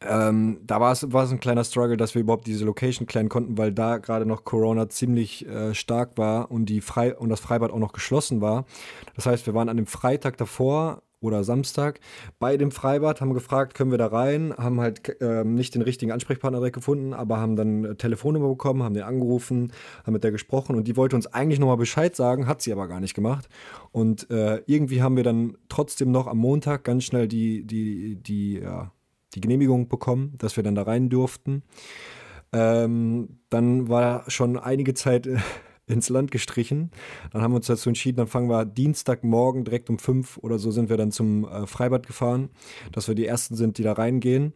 ähm, 0.02 0.60
da 0.62 0.80
war 0.80 0.92
es, 0.92 1.04
ein 1.04 1.40
kleiner 1.40 1.64
Struggle, 1.64 1.96
dass 1.96 2.14
wir 2.14 2.22
überhaupt 2.22 2.46
diese 2.46 2.64
Location 2.64 3.06
klären 3.06 3.28
konnten, 3.28 3.56
weil 3.56 3.72
da 3.72 3.98
gerade 3.98 4.26
noch 4.26 4.44
Corona 4.44 4.88
ziemlich 4.88 5.46
äh, 5.46 5.74
stark 5.74 6.18
war 6.18 6.50
und, 6.50 6.66
die 6.66 6.80
Frei 6.80 7.16
und 7.16 7.28
das 7.28 7.40
Freibad 7.40 7.70
auch 7.70 7.78
noch 7.78 7.92
geschlossen 7.92 8.40
war. 8.40 8.66
Das 9.14 9.26
heißt, 9.26 9.46
wir 9.46 9.54
waren 9.54 9.68
an 9.68 9.76
dem 9.76 9.86
Freitag 9.86 10.36
davor 10.36 11.02
oder 11.20 11.44
Samstag 11.44 12.00
bei 12.38 12.58
dem 12.58 12.70
Freibad, 12.70 13.20
haben 13.20 13.32
gefragt, 13.32 13.74
können 13.74 13.90
wir 13.90 13.98
da 13.98 14.08
rein, 14.08 14.54
haben 14.58 14.80
halt 14.80 15.20
äh, 15.20 15.44
nicht 15.44 15.74
den 15.74 15.82
richtigen 15.82 16.12
Ansprechpartner 16.12 16.58
direkt 16.58 16.74
gefunden, 16.74 17.14
aber 17.14 17.38
haben 17.38 17.56
dann 17.56 17.84
äh, 17.84 17.94
Telefonnummer 17.94 18.48
bekommen, 18.48 18.82
haben 18.82 18.94
den 18.94 19.02
angerufen, 19.02 19.72
haben 20.04 20.12
mit 20.12 20.24
der 20.24 20.30
gesprochen 20.30 20.76
und 20.76 20.86
die 20.86 20.96
wollte 20.96 21.16
uns 21.16 21.26
eigentlich 21.26 21.58
nochmal 21.58 21.78
Bescheid 21.78 22.14
sagen, 22.14 22.46
hat 22.46 22.60
sie 22.60 22.72
aber 22.72 22.86
gar 22.86 23.00
nicht 23.00 23.14
gemacht. 23.14 23.48
Und 23.92 24.30
äh, 24.30 24.62
irgendwie 24.66 25.02
haben 25.02 25.16
wir 25.16 25.24
dann 25.24 25.56
trotzdem 25.68 26.10
noch 26.10 26.26
am 26.26 26.38
Montag 26.38 26.84
ganz 26.84 27.04
schnell 27.04 27.28
die, 27.28 27.64
die, 27.66 28.16
die, 28.16 28.60
ja, 28.60 28.92
die 29.36 29.40
Genehmigung 29.40 29.88
bekommen, 29.88 30.34
dass 30.38 30.56
wir 30.56 30.64
dann 30.64 30.74
da 30.74 30.82
rein 30.82 31.08
durften. 31.08 31.62
Ähm, 32.52 33.40
dann 33.50 33.88
war 33.88 34.28
schon 34.30 34.58
einige 34.58 34.94
Zeit 34.94 35.26
äh, 35.26 35.38
ins 35.86 36.08
Land 36.08 36.30
gestrichen. 36.30 36.90
Dann 37.32 37.42
haben 37.42 37.52
wir 37.52 37.56
uns 37.56 37.66
dazu 37.66 37.88
entschieden, 37.88 38.16
dann 38.16 38.26
fangen 38.26 38.48
wir 38.48 38.64
Dienstagmorgen 38.64 39.64
direkt 39.64 39.90
um 39.90 39.98
fünf 39.98 40.38
oder 40.38 40.58
so 40.58 40.70
sind 40.70 40.88
wir 40.88 40.96
dann 40.96 41.12
zum 41.12 41.44
äh, 41.44 41.66
Freibad 41.66 42.06
gefahren, 42.06 42.50
dass 42.92 43.08
wir 43.08 43.14
die 43.14 43.26
Ersten 43.26 43.54
sind, 43.54 43.78
die 43.78 43.82
da 43.82 43.92
reingehen. 43.92 44.54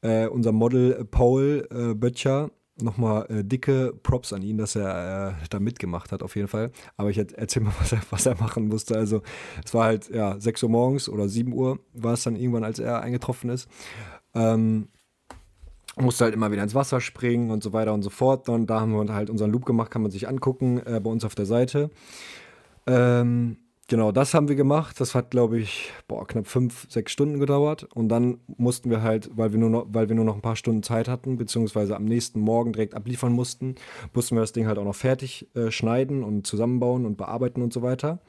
Äh, 0.00 0.28
unser 0.28 0.52
Model 0.52 1.04
Paul 1.04 1.68
äh, 1.70 1.94
Böttcher 1.94 2.50
nochmal 2.80 3.26
äh, 3.30 3.44
dicke 3.44 3.92
Props 4.02 4.32
an 4.32 4.42
ihn, 4.42 4.58
dass 4.58 4.76
er 4.76 5.36
äh, 5.42 5.46
da 5.50 5.60
mitgemacht 5.60 6.12
hat, 6.12 6.22
auf 6.22 6.36
jeden 6.36 6.48
Fall. 6.48 6.70
Aber 6.96 7.10
ich 7.10 7.18
erzähl 7.18 7.62
mal, 7.62 7.72
was 7.78 7.92
er, 7.92 8.00
was 8.10 8.26
er 8.26 8.36
machen 8.36 8.68
musste. 8.68 8.96
Also, 8.96 9.22
es 9.64 9.74
war 9.74 9.84
halt, 9.84 10.08
ja, 10.10 10.38
6 10.38 10.62
Uhr 10.62 10.70
morgens 10.70 11.08
oder 11.08 11.28
7 11.28 11.52
Uhr 11.52 11.78
war 11.92 12.14
es 12.14 12.22
dann 12.22 12.36
irgendwann, 12.36 12.64
als 12.64 12.78
er 12.78 13.00
eingetroffen 13.00 13.50
ist. 13.50 13.68
Ähm, 14.34 14.88
musste 15.96 16.24
halt 16.24 16.34
immer 16.34 16.50
wieder 16.50 16.62
ins 16.62 16.74
Wasser 16.74 17.00
springen 17.00 17.50
und 17.50 17.62
so 17.62 17.72
weiter 17.72 17.92
und 17.92 18.02
so 18.02 18.10
fort. 18.10 18.48
Und 18.48 18.68
da 18.68 18.80
haben 18.80 18.92
wir 18.92 19.14
halt 19.14 19.30
unseren 19.30 19.50
Loop 19.50 19.66
gemacht, 19.66 19.90
kann 19.90 20.02
man 20.02 20.10
sich 20.10 20.28
angucken 20.28 20.80
äh, 20.86 21.00
bei 21.00 21.10
uns 21.10 21.24
auf 21.24 21.34
der 21.34 21.46
Seite. 21.46 21.90
Ähm, 22.86 23.58
Genau, 23.92 24.10
das 24.10 24.32
haben 24.32 24.48
wir 24.48 24.56
gemacht. 24.56 24.98
Das 25.02 25.14
hat, 25.14 25.30
glaube 25.30 25.58
ich, 25.58 25.92
boah, 26.08 26.26
knapp 26.26 26.46
fünf, 26.46 26.86
sechs 26.88 27.12
Stunden 27.12 27.38
gedauert. 27.38 27.84
Und 27.92 28.08
dann 28.08 28.38
mussten 28.56 28.88
wir 28.88 29.02
halt, 29.02 29.28
weil 29.36 29.52
wir, 29.52 29.58
nur 29.58 29.68
noch, 29.68 29.86
weil 29.90 30.08
wir 30.08 30.16
nur 30.16 30.24
noch 30.24 30.34
ein 30.34 30.40
paar 30.40 30.56
Stunden 30.56 30.82
Zeit 30.82 31.08
hatten, 31.08 31.36
beziehungsweise 31.36 31.94
am 31.94 32.06
nächsten 32.06 32.40
Morgen 32.40 32.72
direkt 32.72 32.94
abliefern 32.94 33.34
mussten, 33.34 33.74
mussten 34.14 34.34
wir 34.34 34.40
das 34.40 34.52
Ding 34.52 34.66
halt 34.66 34.78
auch 34.78 34.86
noch 34.86 34.94
fertig 34.94 35.46
äh, 35.54 35.70
schneiden 35.70 36.24
und 36.24 36.46
zusammenbauen 36.46 37.04
und 37.04 37.18
bearbeiten 37.18 37.60
und 37.60 37.74
so 37.74 37.82
weiter. 37.82 38.20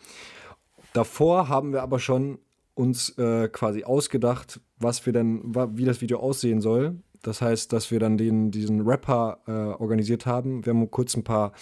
Davor 0.92 1.48
haben 1.48 1.72
wir 1.72 1.82
aber 1.82 2.00
schon 2.00 2.40
uns 2.74 3.18
äh, 3.18 3.48
quasi 3.48 3.86
ausgedacht, 3.86 4.60
was 4.80 5.06
wir 5.06 5.14
denn, 5.14 5.56
wie 5.78 5.86
das 5.86 6.02
Video 6.02 6.20
aussehen 6.20 6.60
soll. 6.60 6.98
Das 7.24 7.42
heißt, 7.42 7.74
dass 7.74 7.90
wir 7.90 8.00
dann 8.00 8.18
den, 8.18 8.52
diesen 8.52 8.82
Rapper 8.82 9.40
äh, 9.48 9.52
organisiert 9.52 10.26
haben. 10.26 10.66
Wir 10.66 10.74
haben 10.74 10.92
kurz 10.92 11.16
ein 11.16 11.24
paar 11.24 11.54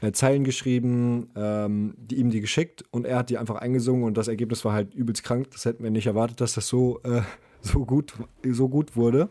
äh, 0.00 0.12
Zeilen 0.12 0.44
geschrieben, 0.44 1.28
ähm, 1.36 1.94
die 1.98 2.16
ihm 2.16 2.30
die 2.30 2.40
geschickt 2.40 2.84
und 2.92 3.04
er 3.04 3.18
hat 3.18 3.28
die 3.28 3.36
einfach 3.36 3.56
eingesungen 3.56 4.04
und 4.04 4.16
das 4.16 4.28
Ergebnis 4.28 4.64
war 4.64 4.72
halt 4.72 4.94
übelst 4.94 5.24
krank. 5.24 5.50
Das 5.50 5.64
hätten 5.64 5.82
wir 5.82 5.90
nicht 5.90 6.06
erwartet, 6.06 6.40
dass 6.40 6.54
das 6.54 6.68
so, 6.68 7.00
äh, 7.02 7.22
so, 7.60 7.84
gut, 7.84 8.14
so 8.48 8.68
gut 8.68 8.96
wurde. 8.96 9.28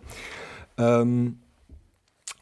Ähm, 0.78 1.40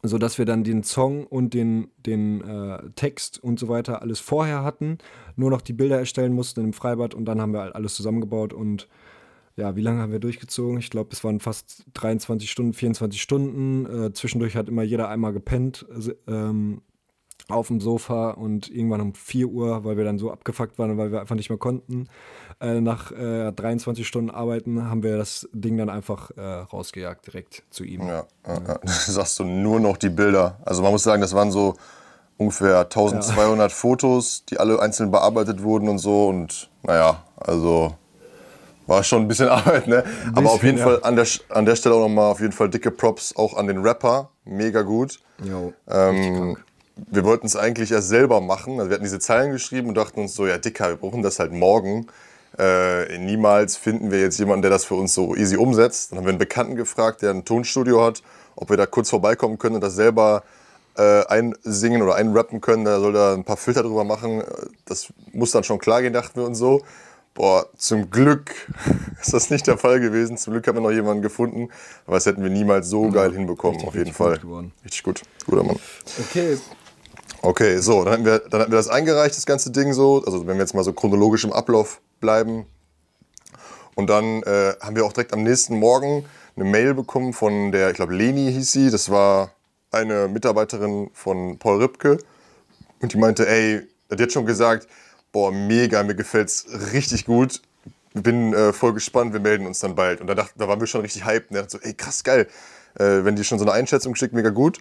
so 0.02 0.18
dass 0.18 0.38
wir 0.38 0.46
dann 0.46 0.64
den 0.64 0.84
Song 0.84 1.26
und 1.26 1.54
den, 1.54 1.90
den 2.06 2.42
äh, 2.42 2.90
Text 2.96 3.44
und 3.44 3.60
so 3.60 3.70
weiter 3.70 4.02
alles 4.02 4.20
vorher 4.20 4.64
hatten, 4.64 4.98
nur 5.36 5.50
noch 5.50 5.62
die 5.62 5.74
Bilder 5.74 5.98
erstellen 5.98 6.34
mussten 6.34 6.62
im 6.62 6.74
Freibad 6.74 7.14
und 7.14 7.26
dann 7.26 7.42
haben 7.42 7.54
wir 7.54 7.62
halt 7.62 7.76
alles 7.76 7.96
zusammengebaut 7.96 8.54
und 8.54 8.88
ja, 9.58 9.76
wie 9.76 9.82
lange 9.82 10.02
haben 10.02 10.12
wir 10.12 10.20
durchgezogen? 10.20 10.78
Ich 10.80 10.90
glaube, 10.90 11.10
es 11.14 11.24
waren 11.24 11.40
fast 11.40 11.86
23 11.94 12.52
Stunden, 12.52 12.74
24 12.74 13.22
Stunden. 13.22 13.86
Äh, 13.86 14.14
zwischendurch 14.14 14.56
hat 14.56 14.68
immer 14.68 14.84
jeder 14.84 15.08
einmal 15.08 15.32
gepennt 15.32 15.86
ähm, 16.28 16.82
auf 17.48 17.68
dem 17.68 17.80
Sofa 17.80 18.32
und 18.32 18.70
irgendwann 18.70 19.02
um 19.02 19.14
4 19.14 19.48
Uhr, 19.48 19.84
weil 19.86 19.98
wir 19.98 20.04
dann 20.04 20.18
so 20.18 20.32
abgefuckt 20.32 20.78
waren, 20.78 20.98
weil 20.98 21.12
wir 21.12 21.22
einfach 21.22 21.36
nicht 21.36 21.50
mehr 21.50 21.60
konnten. 21.60 22.08
Äh, 22.60 22.82
nach 22.82 23.12
äh, 23.12 23.52
23 23.52 24.06
Stunden 24.06 24.30
Arbeiten 24.30 24.90
haben 24.90 25.04
wir 25.04 25.18
das 25.18 25.48
Ding 25.54 25.78
dann 25.78 25.90
einfach 25.90 26.32
äh, 26.32 26.42
rausgejagt, 26.42 27.28
direkt 27.28 27.64
zu 27.70 27.86
ihm. 27.86 28.02
Ja, 28.02 28.26
ja, 28.48 28.62
ja. 28.68 28.80
sagst 28.86 29.40
du 29.40 29.46
nur 29.46 29.80
noch 29.80 29.98
die 29.98 30.10
Bilder. 30.10 30.60
Also 30.66 30.82
man 30.82 30.92
muss 30.92 31.04
sagen, 31.04 31.22
das 31.22 31.34
waren 31.34 31.52
so 31.52 31.76
ungefähr 32.38 32.80
1200 32.80 33.72
ja. 33.72 33.76
Fotos, 33.76 34.44
die 34.46 34.60
alle 34.60 34.82
einzeln 34.82 35.12
bearbeitet 35.12 35.64
wurden 35.64 35.88
und 35.88 36.00
so. 36.00 36.28
Und 36.28 36.70
naja, 36.84 37.24
also 37.38 37.96
war 38.88 39.04
schon 39.04 39.24
ein 39.24 39.28
bisschen 39.28 39.48
Arbeit, 39.50 39.88
ne? 39.88 40.04
Bisschen, 40.04 40.38
Aber 40.38 40.52
auf 40.52 40.64
jeden 40.64 40.78
ja. 40.78 40.84
Fall 40.84 41.00
an 41.04 41.16
der, 41.16 41.28
an 41.50 41.66
der 41.66 41.76
Stelle 41.76 41.96
auch 41.96 42.02
nochmal 42.02 42.32
auf 42.32 42.40
jeden 42.40 42.54
Fall 42.54 42.70
dicke 42.70 42.92
Props 42.92 43.36
auch 43.36 43.56
an 43.56 43.68
den 43.68 43.80
Rapper. 43.80 44.30
Mega 44.46 44.82
gut. 44.82 45.20
Jo, 45.44 45.74
ähm, 45.90 46.58
wir 46.96 47.26
wollten 47.26 47.48
es 47.48 47.56
eigentlich 47.56 47.92
erst 47.92 48.10
selber 48.10 48.42
machen. 48.42 48.80
Also 48.80 48.90
wir 48.90 48.96
hatten 48.96 49.04
diese 49.04 49.20
Zeilen 49.20 49.52
geschrieben 49.52 49.90
und 49.90 49.96
dachten 49.96 50.20
uns 50.22 50.34
so, 50.36 50.48
ja 50.48 50.58
Dicker, 50.58 50.90
wir 50.90 50.96
brauchen 50.96 51.24
das 51.24 51.40
halt 51.40 51.52
morgen. 51.52 52.08
Äh, 52.58 53.18
niemals 53.18 53.76
finden 53.76 54.12
wir 54.12 54.22
jetzt 54.22 54.40
jemanden, 54.40 54.62
der 54.62 54.72
das 54.72 54.86
für 54.86 54.96
uns 54.96 55.14
so 55.14 55.36
easy 55.36 55.58
umsetzt. 55.58 56.12
Dann 56.12 56.20
haben 56.20 56.26
wir 56.26 56.30
einen 56.30 56.40
Bekannten 56.40 56.76
gefragt, 56.76 57.22
der 57.22 57.32
ein 57.32 57.44
Tonstudio 57.44 58.04
hat, 58.04 58.24
ob 58.56 58.70
wir 58.70 58.78
da 58.78 58.86
kurz 58.86 59.10
vorbeikommen 59.10 59.58
können 59.58 59.76
und 59.76 59.82
das 59.82 59.96
selber 59.96 60.44
äh, 60.98 61.26
einsingen 61.26 62.02
oder 62.02 62.16
einrappen 62.16 62.62
können. 62.62 62.86
Da 62.86 63.00
soll 63.00 63.12
da 63.12 63.34
ein 63.34 63.44
paar 63.44 63.58
Filter 63.58 63.84
drüber 63.84 64.06
machen. 64.06 64.44
Das 64.86 65.08
muss 65.34 65.52
dann 65.52 65.66
schon 65.66 65.80
klar 65.80 66.02
gehen, 66.02 66.14
dachten 66.14 66.40
wir 66.40 66.46
und 66.46 66.56
so. 66.56 66.82
Boah, 67.36 67.68
zum 67.78 68.10
Glück 68.10 68.56
ist 69.22 69.34
das 69.34 69.50
nicht 69.50 69.68
der 69.68 69.78
Fall 69.78 70.00
gewesen. 70.00 70.38
Zum 70.38 70.54
Glück 70.54 70.66
haben 70.68 70.78
wir 70.78 70.82
noch 70.82 70.92
jemanden 70.92 71.22
gefunden. 71.22 71.70
Aber 72.08 72.16
das 72.16 72.26
hätten 72.26 72.42
wir 72.42 72.50
niemals 72.50 72.88
so 72.88 73.12
geil 73.12 73.34
hinbekommen, 73.34 73.76
richtig, 73.76 73.90
auf 73.90 73.96
jeden 73.96 74.14
Fall. 74.14 74.40
Gut 74.40 74.72
richtig 74.86 75.04
gut. 75.04 75.22
Guter 75.46 75.64
Mann. 75.64 75.78
Okay. 76.20 76.58
Okay, 77.42 77.78
so, 77.78 78.04
dann 78.04 78.14
hatten, 78.14 78.26
wir, 78.26 78.40
dann 78.40 78.62
hatten 78.62 78.72
wir 78.72 78.78
das 78.78 78.88
eingereicht, 78.88 79.38
das 79.38 79.46
ganze 79.46 79.70
Ding 79.70 79.94
so. 79.94 80.24
Also, 80.26 80.48
wenn 80.48 80.56
wir 80.56 80.62
jetzt 80.62 80.74
mal 80.74 80.84
so 80.84 80.94
chronologisch 80.94 81.44
im 81.44 81.54
Ablauf 81.54 82.02
bleiben. 82.20 82.66
Und 83.96 84.10
dann 84.10 84.42
äh, 84.44 84.74
haben 84.80 84.96
wir 84.96 85.06
auch 85.06 85.14
direkt 85.14 85.34
am 85.34 85.44
nächsten 85.44 85.78
Morgen 85.78 86.26
eine 86.56 86.66
Mail 86.66 86.94
bekommen 86.94 87.34
von 87.34 87.74
der, 87.74 87.90
ich 87.90 87.96
glaube, 87.96 88.16
Leni 88.16 88.52
hieß 88.52 88.72
sie. 88.72 88.90
Das 88.90 89.10
war 89.10 89.52
eine 89.92 90.30
Mitarbeiterin 90.30 91.10
von 91.14 91.60
Paul 91.60 91.82
Ripke. 91.82 92.18
Und 93.02 93.14
die 93.14 93.18
meinte, 93.18 93.48
ey, 93.48 93.82
die 94.10 94.24
hat 94.24 94.32
schon 94.32 94.46
gesagt, 94.46 94.88
boah, 95.36 95.52
mega, 95.52 96.02
mir 96.04 96.16
gefällt's 96.16 96.66
richtig 96.94 97.26
gut. 97.26 97.62
Bin 98.14 98.54
äh, 98.54 98.72
voll 98.72 98.94
gespannt, 98.94 99.34
wir 99.34 99.42
melden 99.42 99.68
uns 99.68 99.80
dann 99.80 99.94
bald. 99.94 100.22
Und 100.22 100.28
da, 100.28 100.34
dacht, 100.34 100.54
da 100.56 100.70
waren 100.70 100.80
wir 100.80 100.88
schon 100.88 101.02
richtig 101.02 101.26
hyped. 101.26 101.52
Und 101.52 101.70
so, 101.70 101.78
ey, 101.82 101.94
krass, 101.94 102.24
geil. 102.24 102.48
Äh, 102.98 103.26
wenn 103.26 103.36
die 103.36 103.44
schon 103.44 103.60
so 103.60 103.66
eine 103.66 103.74
Einschätzung 103.74 104.14
geschickt, 104.14 104.34
mega 104.34 104.50
gut. 104.50 104.80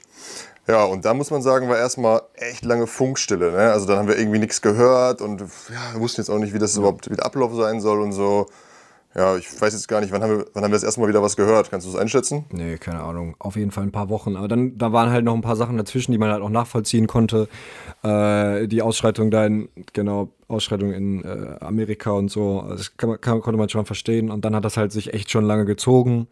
Ja, 0.68 0.84
und 0.84 1.04
da 1.04 1.12
muss 1.12 1.32
man 1.32 1.42
sagen, 1.42 1.68
war 1.68 1.76
erstmal 1.76 2.23
echt 2.34 2.64
lange 2.64 2.87
Funkstille. 2.87 3.50
Ne? 3.50 3.73
Also 3.73 3.87
dann 3.87 3.99
haben 3.99 4.06
wir 4.06 4.16
irgendwie 4.16 4.38
nichts 4.38 4.62
gehört 4.62 5.20
und 5.20 5.40
ja, 5.40 6.00
wussten 6.00 6.20
jetzt 6.20 6.30
auch 6.30 6.38
nicht, 6.38 6.54
wie 6.54 6.61
das 6.61 6.76
überhaupt 6.76 7.11
wie 7.11 7.16
der 7.16 7.26
Ablauf 7.26 7.52
sein 7.56 7.80
soll 7.80 8.00
und 8.00 8.12
so. 8.12 8.46
Ja, 9.16 9.37
ich 9.37 9.47
weiß 9.61 9.73
jetzt 9.73 9.87
gar 9.87 10.00
nicht, 10.00 10.12
wann 10.12 10.23
haben 10.23 10.38
wir, 10.38 10.47
wann 10.54 10.64
haben 10.64 10.73
wir 10.73 10.76
das 10.76 10.83
erste 10.83 11.00
Mal 11.00 11.09
wieder 11.09 11.23
was 11.23 11.37
gehört? 11.37 11.71
Kannst 11.71 11.87
du 11.87 11.92
das 11.92 12.00
einschätzen? 12.00 12.47
Nee, 12.50 12.78
keine 12.78 13.00
Ahnung. 13.00 13.37
Auf 13.38 13.54
jeden 13.54 13.71
Fall 13.71 13.85
ein 13.85 13.92
paar 13.92 14.09
Wochen. 14.09 14.35
Aber 14.35 14.49
dann, 14.49 14.76
da 14.76 14.92
waren 14.92 15.11
halt 15.11 15.25
noch 15.25 15.35
ein 15.35 15.40
paar 15.40 15.54
Sachen 15.54 15.76
dazwischen, 15.76 16.11
die 16.11 16.18
man 16.18 16.33
halt 16.33 16.42
auch 16.42 16.50
nachvollziehen 16.50 17.06
konnte. 17.06 17.49
Äh, 18.02 18.66
die 18.66 18.83
Ausschreitung 18.83 19.30
da 19.30 19.47
in, 19.47 19.68
genau, 19.92 20.30
Ausschreitung 20.49 20.92
in 20.92 21.23
äh, 21.23 21.59
Amerika 21.61 22.11
und 22.11 22.28
so. 22.28 22.64
Das 22.68 22.97
kann, 22.97 23.21
kann, 23.21 23.40
konnte 23.40 23.56
man 23.56 23.68
schon 23.68 23.87
verstehen. 23.87 24.30
Und 24.30 24.44
dann 24.44 24.56
hat 24.56 24.64
das 24.64 24.76
halt 24.76 24.90
sich 24.90 25.14
echt 25.14 25.30
schon 25.30 25.44
lange 25.44 25.64
gezogen. 25.64 26.26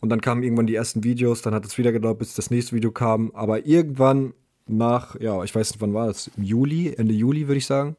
Und 0.00 0.08
dann 0.08 0.20
kamen 0.20 0.42
irgendwann 0.42 0.66
die 0.66 0.74
ersten 0.74 1.04
Videos. 1.04 1.42
Dann 1.42 1.54
hat 1.54 1.64
es 1.64 1.78
wieder 1.78 1.92
gedauert, 1.92 2.18
bis 2.18 2.34
das 2.34 2.50
nächste 2.50 2.74
Video 2.74 2.90
kam. 2.90 3.30
Aber 3.32 3.64
irgendwann 3.64 4.34
nach, 4.66 5.18
ja, 5.20 5.44
ich 5.44 5.54
weiß 5.54 5.70
nicht, 5.70 5.80
wann 5.80 5.94
war 5.94 6.08
das? 6.08 6.32
Im 6.36 6.42
Juli, 6.42 6.94
Ende 6.96 7.14
Juli 7.14 7.46
würde 7.46 7.58
ich 7.58 7.66
sagen, 7.66 7.96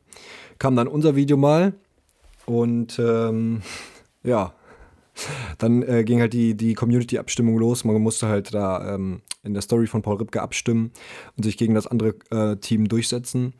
kam 0.57 0.75
dann 0.75 0.89
unser 0.89 1.15
Video 1.15 1.38
mal. 1.38 1.71
Und 2.45 2.99
ähm, 2.99 3.61
ja, 4.23 4.53
dann 5.57 5.83
äh, 5.83 6.03
ging 6.03 6.21
halt 6.21 6.33
die, 6.33 6.55
die 6.55 6.73
Community-Abstimmung 6.73 7.57
los. 7.57 7.83
Man 7.83 8.01
musste 8.01 8.27
halt 8.27 8.53
da 8.53 8.95
ähm, 8.95 9.21
in 9.43 9.53
der 9.53 9.61
Story 9.61 9.88
von 9.88 10.01
Paul 10.01 10.17
Ripke 10.17 10.41
abstimmen 10.41 10.91
und 11.35 11.43
sich 11.43 11.57
gegen 11.57 11.75
das 11.75 11.88
andere 11.88 12.15
äh, 12.31 12.55
Team 12.57 12.88
durchsetzen. 12.88 13.53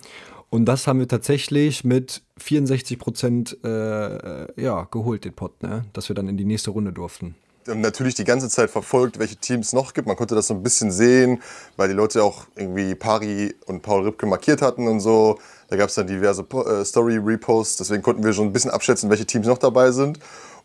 Und 0.50 0.66
das 0.66 0.88
haben 0.88 1.00
wir 1.00 1.08
tatsächlich 1.08 1.84
mit 1.84 2.24
64 2.38 2.98
Prozent 2.98 3.58
äh, 3.64 4.62
ja, 4.62 4.88
geholt, 4.90 5.26
den 5.26 5.34
Pot, 5.34 5.62
ne? 5.62 5.86
dass 5.94 6.10
wir 6.10 6.16
dann 6.16 6.28
in 6.28 6.38
die 6.38 6.46
nächste 6.46 6.72
Runde 6.72 6.92
durften 6.92 7.36
natürlich 7.76 8.16
die 8.16 8.24
ganze 8.24 8.50
Zeit 8.50 8.70
verfolgt, 8.70 9.20
welche 9.20 9.36
Teams 9.36 9.68
es 9.68 9.74
noch 9.74 9.94
gibt. 9.94 10.08
Man 10.08 10.16
konnte 10.16 10.36
das 10.36 10.48
so 10.48 10.54
ein 10.54 10.64
bisschen 10.64 10.92
sehen, 10.92 11.42
weil 11.78 11.88
die 11.88 11.94
Leute 11.94 12.24
auch 12.24 12.46
irgendwie 12.56 12.96
Pari 12.96 13.56
und 13.66 13.82
Paul 13.82 14.04
Ripke 14.04 14.26
markiert 14.26 14.62
hatten 14.62 14.88
und 14.88 15.00
so. 15.00 15.40
Da 15.70 15.78
gab 15.78 15.90
es 15.90 15.96
dann 15.96 16.08
diverse 16.08 16.42
äh, 16.42 16.84
Story-Reposts, 16.84 17.78
deswegen 17.78 18.02
konnten 18.02 18.24
wir 18.24 18.34
schon 18.34 18.48
ein 18.48 18.54
bisschen 18.54 18.72
abschätzen, 18.72 19.10
welche 19.10 19.26
Teams 19.26 19.48
noch 19.48 19.58
dabei 19.58 19.92
sind. 19.92 20.20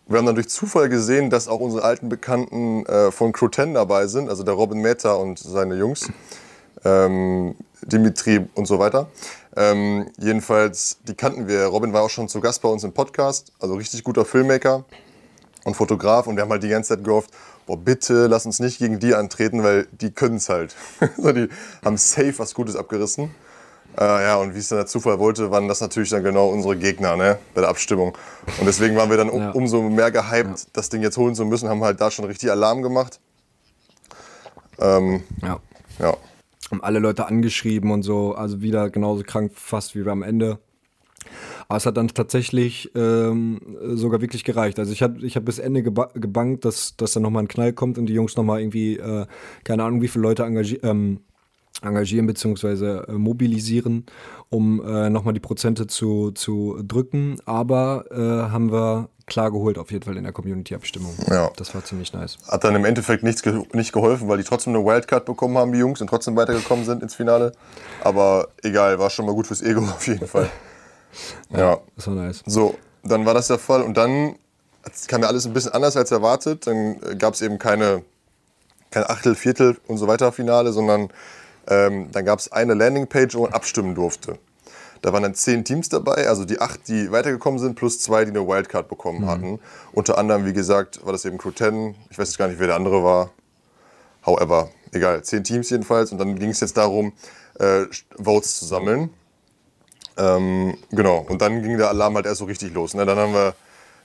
Wir 0.07 0.19
haben 0.19 0.27
dann 0.27 0.35
durch 0.35 0.49
Zufall 0.49 0.89
gesehen, 0.89 1.31
dass 1.31 1.49
auch 1.49 1.61
unsere 1.61 1.83
alten 1.83 2.09
Bekannten 2.09 2.85
äh, 2.87 3.11
von 3.11 3.33
Crew 3.33 3.49
10 3.49 3.75
dabei 3.75 4.07
sind, 4.07 4.29
also 4.29 4.43
der 4.43 4.55
Robin 4.55 4.81
Mehta 4.81 5.15
und 5.15 5.39
seine 5.39 5.77
Jungs, 5.77 6.09
ähm, 6.85 7.55
Dimitri 7.83 8.47
und 8.55 8.67
so 8.67 8.79
weiter. 8.79 9.09
Ähm, 9.57 10.11
jedenfalls, 10.19 10.99
die 11.07 11.15
kannten 11.15 11.49
wir. 11.49 11.67
Robin 11.67 11.93
war 11.93 12.03
auch 12.03 12.11
schon 12.11 12.29
zu 12.29 12.41
Gast 12.41 12.61
bei 12.61 12.69
uns 12.69 12.85
im 12.85 12.93
Podcast, 12.93 13.53
also 13.61 13.75
richtig 13.75 14.05
guter 14.05 14.25
Filmmaker 14.25 14.85
und 15.65 15.75
Fotograf. 15.75 16.27
Und 16.27 16.37
wir 16.37 16.43
haben 16.43 16.51
halt 16.51 16.63
die 16.63 16.69
ganze 16.69 16.95
Zeit 16.97 17.05
gehofft, 17.05 17.31
boah, 17.67 17.77
bitte 17.77 18.27
lass 18.27 18.47
uns 18.47 18.61
nicht 18.61 18.79
gegen 18.79 18.99
die 18.99 19.15
antreten, 19.15 19.63
weil 19.63 19.87
die 19.93 20.11
können 20.11 20.37
es 20.37 20.49
halt. 20.49 20.77
die 21.17 21.49
haben 21.85 21.97
safe 21.97 22.39
was 22.39 22.55
Gutes 22.55 22.77
abgerissen. 22.77 23.35
Äh, 23.99 24.05
ja, 24.05 24.37
und 24.37 24.55
wie 24.55 24.59
es 24.59 24.69
dann 24.69 24.79
der 24.79 24.87
Zufall 24.87 25.19
wollte, 25.21 25.51
waren 25.51 25.69
das 25.69 25.81
natürlich 25.81 26.11
dann 26.11 26.25
genau 26.25 26.49
unsere 26.49 26.77
Gegner 26.77 27.17
ne, 27.17 27.39
bei 27.55 27.61
der 27.61 27.71
Abstimmung. 27.71 28.17
Und 28.59 28.67
deswegen 28.67 28.97
waren 28.97 29.09
wir 29.09 29.17
dann 29.17 29.31
um, 29.31 29.41
ja. 29.41 29.51
umso 29.53 29.83
mehr 29.83 30.11
gehypt, 30.11 30.59
ja. 30.59 30.67
das 30.73 30.89
Ding 30.89 31.03
jetzt 31.03 31.17
holen 31.17 31.35
zu 31.35 31.45
müssen, 31.45 31.69
haben 31.69 31.83
halt 31.85 32.01
da 32.01 32.11
schon 32.11 32.25
richtig 32.25 32.51
Alarm 32.51 32.83
gemacht. 32.83 33.21
Ähm, 34.81 35.23
ja. 35.43 35.61
ja. 36.01 36.17
Haben 36.71 36.83
alle 36.83 36.99
Leute 36.99 37.27
angeschrieben 37.27 37.93
und 37.93 38.03
so, 38.03 38.35
also 38.35 38.61
wieder 38.63 38.91
genauso 38.91 39.23
krank 39.23 39.53
fast 39.55 39.95
wie 39.95 40.05
wir 40.05 40.11
am 40.11 40.25
Ende. 40.25 40.59
Aber 41.69 41.77
es 41.77 41.87
hat 41.87 41.97
dann 41.97 42.09
tatsächlich 42.09 42.91
ähm, 42.95 43.61
sogar 43.95 44.21
wirklich 44.21 44.45
gereicht. 44.45 44.79
Also 44.79 44.93
ich 44.93 45.03
habe 45.03 45.25
ich 45.25 45.37
hab 45.37 45.45
bis 45.45 45.59
Ende 45.59 45.83
geba 45.83 46.11
gebankt, 46.15 46.65
dass, 46.65 46.97
dass 46.97 47.13
dann 47.13 47.23
nochmal 47.23 47.45
ein 47.45 47.49
Knall 47.49 47.73
kommt 47.73 47.99
und 47.99 48.07
die 48.07 48.15
Jungs 48.15 48.37
nochmal 48.37 48.61
irgendwie, 48.61 48.97
äh, 48.97 49.27
keine 49.65 49.85
Ahnung, 49.85 50.03
wie 50.03 50.09
viele 50.09 50.23
Leute 50.23 50.45
engagieren. 50.45 50.81
Ähm, 50.89 51.21
engagieren 51.83 52.27
bzw. 52.27 52.99
Äh, 53.09 53.13
mobilisieren, 53.13 54.07
um 54.49 54.85
äh, 54.85 55.11
nochmal 55.11 55.35
die 55.35 55.41
Prozente 55.41 55.87
zu, 55.87 56.31
zu 56.31 56.81
drücken. 56.83 57.39
Aber 57.47 58.05
äh, 58.11 58.51
haben 58.51 58.71
wir 58.71 59.09
klar 59.27 59.51
geholt 59.51 59.79
auf 59.79 59.91
jeden 59.91 60.05
Fall 60.05 60.17
in 60.17 60.25
der 60.25 60.33
Community-Abstimmung. 60.33 61.15
Ja. 61.29 61.51
Das 61.57 61.75
war 61.75 61.85
ziemlich 61.85 62.13
nice. 62.13 62.39
Hat 62.49 62.65
dann 62.65 62.75
im 62.75 62.85
Endeffekt 62.85 63.23
nichts 63.23 63.43
ge 63.43 63.63
nicht 63.73 63.93
geholfen, 63.93 64.29
weil 64.29 64.39
die 64.39 64.45
trotzdem 64.45 64.75
eine 64.75 64.85
Wildcard 64.85 65.25
bekommen 65.25 65.57
haben, 65.57 65.73
die 65.73 65.79
Jungs, 65.79 66.01
und 66.01 66.09
trotzdem 66.09 66.37
weitergekommen 66.37 66.85
sind 66.85 67.03
ins 67.03 67.15
Finale. 67.15 67.53
Aber 68.03 68.49
egal, 68.63 68.99
war 68.99 69.11
schon 69.11 69.27
mal 69.27 69.35
gut 69.35 69.47
fürs 69.47 69.63
Ego 69.63 69.81
auf 69.83 70.07
jeden 70.07 70.27
Fall. 70.27 70.51
Ja, 71.51 71.59
ja, 71.59 71.79
das 71.97 72.07
war 72.07 72.15
nice. 72.15 72.43
So, 72.47 72.77
dann 73.03 73.27
war 73.27 73.35
das 73.35 73.49
der 73.49 73.59
Fall 73.59 73.83
und 73.83 73.97
dann 73.97 74.37
kam 75.09 75.23
ja 75.23 75.29
alles 75.29 75.47
ein 75.47 75.53
bisschen 75.53 75.73
anders 75.73 75.97
als 75.97 76.11
erwartet. 76.11 76.67
Dann 76.67 77.01
äh, 77.03 77.17
gab 77.17 77.35
es 77.35 77.43
eben 77.43 77.59
keine, 77.59 78.03
kein 78.91 79.05
Achtel, 79.05 79.35
Viertel 79.35 79.77
und 79.87 79.99
so 79.99 80.07
weiter 80.07 80.33
Finale, 80.33 80.73
sondern 80.73 81.11
ähm, 81.69 82.11
dann 82.13 82.25
gab 82.25 82.39
es 82.39 82.53
eine 82.53 82.75
Landingpage, 82.75 83.35
wo 83.35 83.43
man 83.43 83.53
abstimmen 83.53 83.95
durfte. 83.95 84.39
Da 85.03 85.13
waren 85.13 85.23
dann 85.23 85.35
zehn 85.35 85.65
Teams 85.65 85.91
dabei, 85.91 86.29
also 86.29 86.47
die 86.47 86.61
acht, 86.61 86.89
die 86.89 87.13
weitergekommen 87.13 87.61
sind, 87.61 87.75
plus 87.75 88.01
zwei, 88.01 88.25
die 88.25 88.31
eine 88.31 88.47
Wildcard 88.47 88.89
bekommen 88.89 89.23
mhm. 89.23 89.27
hatten. 89.27 89.61
Unter 89.93 90.17
anderem, 90.17 90.47
wie 90.47 90.55
gesagt, 90.55 91.05
war 91.05 91.13
das 91.13 91.27
eben 91.27 91.37
Crew 91.37 91.51
10. 91.51 91.95
Ich 92.09 92.19
weiß 92.19 92.29
jetzt 92.29 92.39
gar 92.39 92.49
nicht, 92.49 92.59
wer 92.59 92.69
der 92.69 92.77
andere 92.77 93.05
war. 93.05 93.31
However, 94.25 94.71
egal, 94.93 95.23
zehn 95.23 95.45
Teams 95.45 95.69
jedenfalls. 95.69 96.11
Und 96.11 96.19
dann 96.19 96.39
ging 96.39 96.51
es 96.51 96.61
jetzt 96.61 96.79
darum, 96.79 97.13
äh, 97.59 97.85
Votes 98.17 98.59
zu 98.59 98.65
sammeln. 98.65 99.11
Ähm, 100.17 100.77
genau, 100.91 101.25
und 101.29 101.41
dann 101.43 101.63
ging 101.63 101.77
der 101.77 101.89
Alarm 101.89 102.15
halt 102.15 102.27
erst 102.27 102.39
so 102.39 102.45
richtig 102.45 102.73
los. 102.75 102.95
Ne? 102.95 103.05
Dann 103.07 103.19
haben 103.19 103.33
wir 103.33 103.55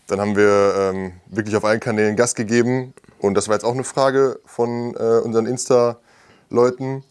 Dann 0.08 0.20
haben 0.20 0.36
wir 0.36 0.74
ähm, 0.76 1.12
wirklich 1.28 1.56
auf 1.56 1.64
allen 1.64 1.80
Kanälen 1.80 2.16
Gas 2.16 2.34
gegeben. 2.34 2.96
Und 3.20 3.36
das 3.36 3.48
war 3.48 3.54
jetzt 3.56 3.64
auch 3.64 3.74
eine 3.76 3.84
Frage 3.84 4.40
von 4.44 4.96
äh, 4.96 5.20
unseren 5.24 5.46
Insta-Leuten. 5.46 7.04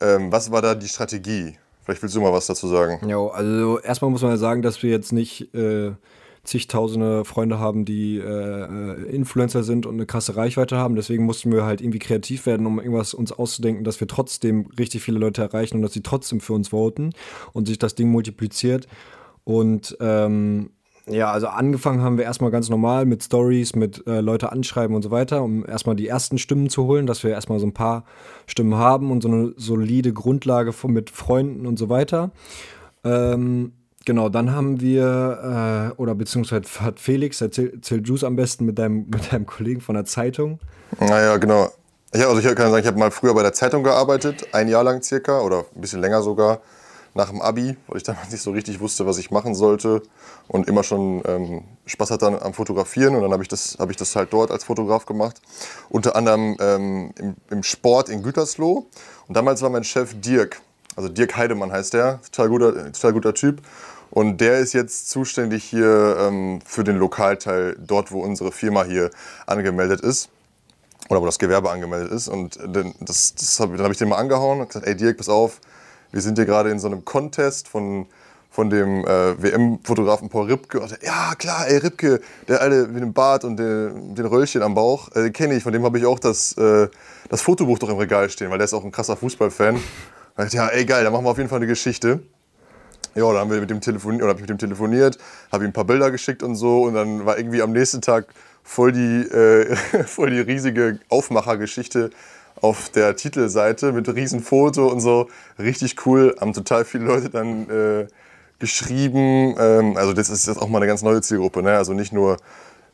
Ähm, 0.00 0.32
was 0.32 0.50
war 0.50 0.62
da 0.62 0.74
die 0.74 0.88
Strategie? 0.88 1.58
Vielleicht 1.84 2.00
willst 2.00 2.16
du 2.16 2.22
mal 2.22 2.32
was 2.32 2.46
dazu 2.46 2.66
sagen. 2.68 3.06
Ja, 3.06 3.18
also 3.18 3.80
erstmal 3.80 4.10
muss 4.10 4.22
man 4.22 4.30
ja 4.30 4.36
sagen, 4.38 4.62
dass 4.62 4.82
wir 4.82 4.90
jetzt 4.90 5.12
nicht 5.12 5.54
äh, 5.54 5.92
zigtausende 6.48 7.24
Freunde 7.24 7.58
haben, 7.58 7.84
die 7.84 8.18
äh, 8.18 9.02
Influencer 9.10 9.62
sind 9.62 9.86
und 9.86 9.94
eine 9.94 10.06
krasse 10.06 10.36
Reichweite 10.36 10.76
haben. 10.76 10.96
Deswegen 10.96 11.24
mussten 11.24 11.52
wir 11.52 11.64
halt 11.64 11.80
irgendwie 11.80 11.98
kreativ 11.98 12.46
werden, 12.46 12.66
um 12.66 12.78
irgendwas 12.78 13.14
uns 13.14 13.32
auszudenken, 13.32 13.84
dass 13.84 14.00
wir 14.00 14.08
trotzdem 14.08 14.66
richtig 14.78 15.02
viele 15.02 15.18
Leute 15.18 15.42
erreichen 15.42 15.76
und 15.76 15.82
dass 15.82 15.92
sie 15.92 16.02
trotzdem 16.02 16.40
für 16.40 16.54
uns 16.54 16.68
voten 16.68 17.12
und 17.52 17.66
sich 17.66 17.78
das 17.78 17.94
Ding 17.94 18.10
multipliziert. 18.10 18.88
Und 19.44 19.96
ähm, 20.00 20.70
ja, 21.06 21.30
also 21.30 21.46
angefangen 21.48 22.02
haben 22.02 22.18
wir 22.18 22.24
erstmal 22.24 22.50
ganz 22.50 22.68
normal 22.68 23.06
mit 23.06 23.22
Stories, 23.22 23.74
mit 23.74 24.06
äh, 24.06 24.20
Leute 24.20 24.52
anschreiben 24.52 24.94
und 24.94 25.02
so 25.02 25.10
weiter, 25.10 25.42
um 25.42 25.64
erstmal 25.66 25.96
die 25.96 26.06
ersten 26.06 26.38
Stimmen 26.38 26.68
zu 26.68 26.84
holen, 26.84 27.06
dass 27.06 27.24
wir 27.24 27.30
erstmal 27.30 27.58
so 27.58 27.66
ein 27.66 27.72
paar 27.72 28.04
Stimmen 28.46 28.74
haben 28.74 29.10
und 29.10 29.22
so 29.22 29.28
eine 29.28 29.52
solide 29.56 30.12
Grundlage 30.12 30.72
mit 30.86 31.10
Freunden 31.10 31.66
und 31.66 31.78
so 31.78 31.88
weiter. 31.88 32.30
Ähm, 33.04 33.72
genau, 34.04 34.28
dann 34.28 34.52
haben 34.52 34.80
wir, 34.80 35.94
äh, 35.96 36.00
oder 36.00 36.14
beziehungsweise 36.14 36.62
hat 36.80 37.00
Felix, 37.00 37.40
erzähl, 37.40 37.72
erzähl 37.74 38.04
Juice 38.04 38.24
am 38.24 38.36
besten 38.36 38.64
mit 38.64 38.78
deinem, 38.78 39.06
mit 39.10 39.32
deinem 39.32 39.46
Kollegen 39.46 39.80
von 39.80 39.94
der 39.94 40.04
Zeitung. 40.04 40.58
Naja, 41.00 41.36
genau. 41.36 41.70
Ja, 42.14 42.28
also 42.28 42.38
ich 42.38 42.56
kann 42.56 42.70
sagen, 42.70 42.80
ich 42.82 42.86
habe 42.86 42.98
mal 42.98 43.10
früher 43.10 43.34
bei 43.34 43.42
der 43.42 43.52
Zeitung 43.52 43.82
gearbeitet, 43.82 44.48
ein 44.52 44.68
Jahr 44.68 44.82
lang 44.82 45.02
circa 45.02 45.40
oder 45.40 45.66
ein 45.74 45.80
bisschen 45.80 46.00
länger 46.00 46.22
sogar 46.22 46.62
nach 47.14 47.28
dem 47.28 47.42
Abi, 47.42 47.76
weil 47.86 47.96
ich 47.98 48.02
damals 48.04 48.30
nicht 48.30 48.42
so 48.42 48.52
richtig 48.52 48.80
wusste, 48.80 49.04
was 49.04 49.18
ich 49.18 49.30
machen 49.30 49.54
sollte 49.54 50.02
und 50.46 50.68
immer 50.68 50.82
schon 50.82 51.22
ähm, 51.26 51.64
Spaß 51.84 52.12
hatte 52.12 52.40
am 52.40 52.54
Fotografieren 52.54 53.14
und 53.14 53.22
dann 53.22 53.32
habe 53.32 53.42
ich, 53.42 53.48
das, 53.48 53.76
hab 53.78 53.90
ich 53.90 53.96
das 53.96 54.16
halt 54.16 54.32
dort 54.32 54.50
als 54.50 54.64
Fotograf 54.64 55.04
gemacht. 55.04 55.42
Unter 55.90 56.16
anderem 56.16 56.56
ähm, 56.60 57.12
im, 57.18 57.34
im, 57.50 57.62
Sport 57.62 58.08
in 58.08 58.22
Gütersloh 58.22 58.86
und 59.26 59.36
damals 59.36 59.60
war 59.60 59.68
mein 59.68 59.84
Chef 59.84 60.18
Dirk, 60.18 60.62
also 60.98 61.08
Dirk 61.08 61.36
Heidemann 61.36 61.70
heißt 61.70 61.94
der, 61.94 62.20
total 62.32 62.48
guter, 62.48 62.92
total 62.92 63.12
guter 63.12 63.32
Typ 63.32 63.62
und 64.10 64.40
der 64.40 64.58
ist 64.58 64.72
jetzt 64.72 65.08
zuständig 65.08 65.62
hier 65.62 66.16
ähm, 66.18 66.58
für 66.66 66.82
den 66.82 66.96
Lokalteil, 66.96 67.76
dort 67.78 68.10
wo 68.10 68.20
unsere 68.20 68.50
Firma 68.50 68.82
hier 68.82 69.10
angemeldet 69.46 70.00
ist 70.00 70.28
oder 71.08 71.22
wo 71.22 71.26
das 71.26 71.38
Gewerbe 71.38 71.70
angemeldet 71.70 72.10
ist 72.10 72.26
und 72.26 72.58
das, 73.00 73.32
das 73.36 73.60
hab, 73.60 73.70
dann 73.70 73.84
habe 73.84 73.92
ich 73.92 73.98
den 73.98 74.08
mal 74.08 74.16
angehauen 74.16 74.60
und 74.60 74.66
gesagt, 74.66 74.88
ey 74.88 74.96
Dirk, 74.96 75.18
pass 75.18 75.28
auf, 75.28 75.60
wir 76.10 76.20
sind 76.20 76.36
hier 76.36 76.46
gerade 76.46 76.70
in 76.70 76.80
so 76.80 76.88
einem 76.88 77.04
Contest 77.04 77.68
von, 77.68 78.06
von 78.50 78.68
dem 78.68 79.04
äh, 79.04 79.40
WM-Fotografen 79.40 80.28
Paul 80.30 80.46
Ripke. 80.46 80.80
Und, 80.80 80.98
ja, 81.02 81.34
klar, 81.36 81.68
ey, 81.68 81.76
Ripke, 81.76 82.20
der 82.48 82.60
alte 82.60 82.88
mit 82.88 83.02
dem 83.02 83.12
Bart 83.12 83.44
und 83.44 83.56
den, 83.56 84.16
den 84.16 84.26
Röllchen 84.26 84.62
am 84.62 84.74
Bauch, 84.74 85.14
äh, 85.14 85.30
kenne 85.30 85.54
ich. 85.54 85.62
Von 85.62 85.72
dem 85.72 85.84
habe 85.84 85.98
ich 85.98 86.06
auch 86.06 86.18
das, 86.18 86.56
äh, 86.56 86.88
das 87.28 87.42
Fotobuch 87.42 87.78
doch 87.78 87.90
im 87.90 87.98
Regal 87.98 88.30
stehen, 88.30 88.50
weil 88.50 88.58
der 88.58 88.64
ist 88.64 88.74
auch 88.74 88.84
ein 88.84 88.90
krasser 88.90 89.16
Fußballfan. 89.16 89.78
Und 90.38 90.52
ja, 90.52 90.68
ey, 90.68 90.84
geil, 90.84 91.02
da 91.02 91.10
machen 91.10 91.24
wir 91.24 91.30
auf 91.30 91.36
jeden 91.36 91.50
Fall 91.50 91.56
eine 91.56 91.66
Geschichte. 91.66 92.20
Ja, 93.16 93.26
dann 93.26 93.38
haben 93.38 93.50
wir 93.50 93.60
mit 93.60 93.70
dem 93.70 93.80
telefoniert, 93.80 94.22
oder 94.22 94.30
hab 94.30 94.36
ich 94.36 94.42
mit 94.42 94.50
dem 94.50 94.58
telefoniert, 94.58 95.18
habe 95.50 95.64
ihm 95.64 95.70
ein 95.70 95.72
paar 95.72 95.84
Bilder 95.84 96.12
geschickt 96.12 96.44
und 96.44 96.54
so. 96.54 96.84
Und 96.84 96.94
dann 96.94 97.26
war 97.26 97.38
irgendwie 97.38 97.60
am 97.60 97.72
nächsten 97.72 98.00
Tag 98.00 98.26
voll 98.62 98.92
die, 98.92 99.22
äh, 99.22 99.74
voll 100.06 100.30
die 100.30 100.38
riesige 100.38 101.00
Aufmachergeschichte 101.08 102.10
auf 102.60 102.88
der 102.90 103.16
Titelseite 103.16 103.90
mit 103.90 104.08
Riesenfoto 104.08 104.86
und 104.86 105.00
so. 105.00 105.28
Richtig 105.58 106.06
cool. 106.06 106.36
Haben 106.40 106.52
total 106.52 106.84
viele 106.84 107.04
Leute 107.04 107.30
dann 107.30 107.68
äh, 107.68 108.06
geschrieben. 108.60 109.56
Ähm, 109.58 109.96
also 109.96 110.12
das 110.12 110.30
ist 110.30 110.46
jetzt 110.46 110.62
auch 110.62 110.68
mal 110.68 110.78
eine 110.78 110.86
ganz 110.86 111.02
neue 111.02 111.20
Zielgruppe. 111.20 111.64
Ne? 111.64 111.72
Also 111.72 111.94
nicht 111.94 112.12
nur 112.12 112.36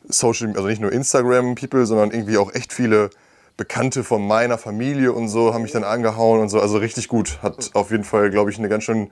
Social, 0.09 0.49
also 0.55 0.67
nicht 0.67 0.81
nur 0.81 0.91
Instagram-People, 0.91 1.85
sondern 1.85 2.09
irgendwie 2.09 2.37
auch 2.37 2.55
echt 2.55 2.73
viele 2.73 3.11
Bekannte 3.57 4.03
von 4.03 4.25
meiner 4.25 4.57
Familie 4.57 5.13
und 5.13 5.29
so 5.29 5.53
haben 5.53 5.61
mich 5.61 5.71
dann 5.71 5.83
angehauen 5.83 6.41
und 6.41 6.49
so. 6.49 6.59
Also 6.59 6.77
richtig 6.77 7.07
gut. 7.07 7.39
Hat 7.41 7.71
auf 7.73 7.91
jeden 7.91 8.03
Fall, 8.03 8.29
glaube 8.29 8.51
ich, 8.51 8.59
eine 8.59 8.67
ganz 8.67 8.83
schön 8.83 9.09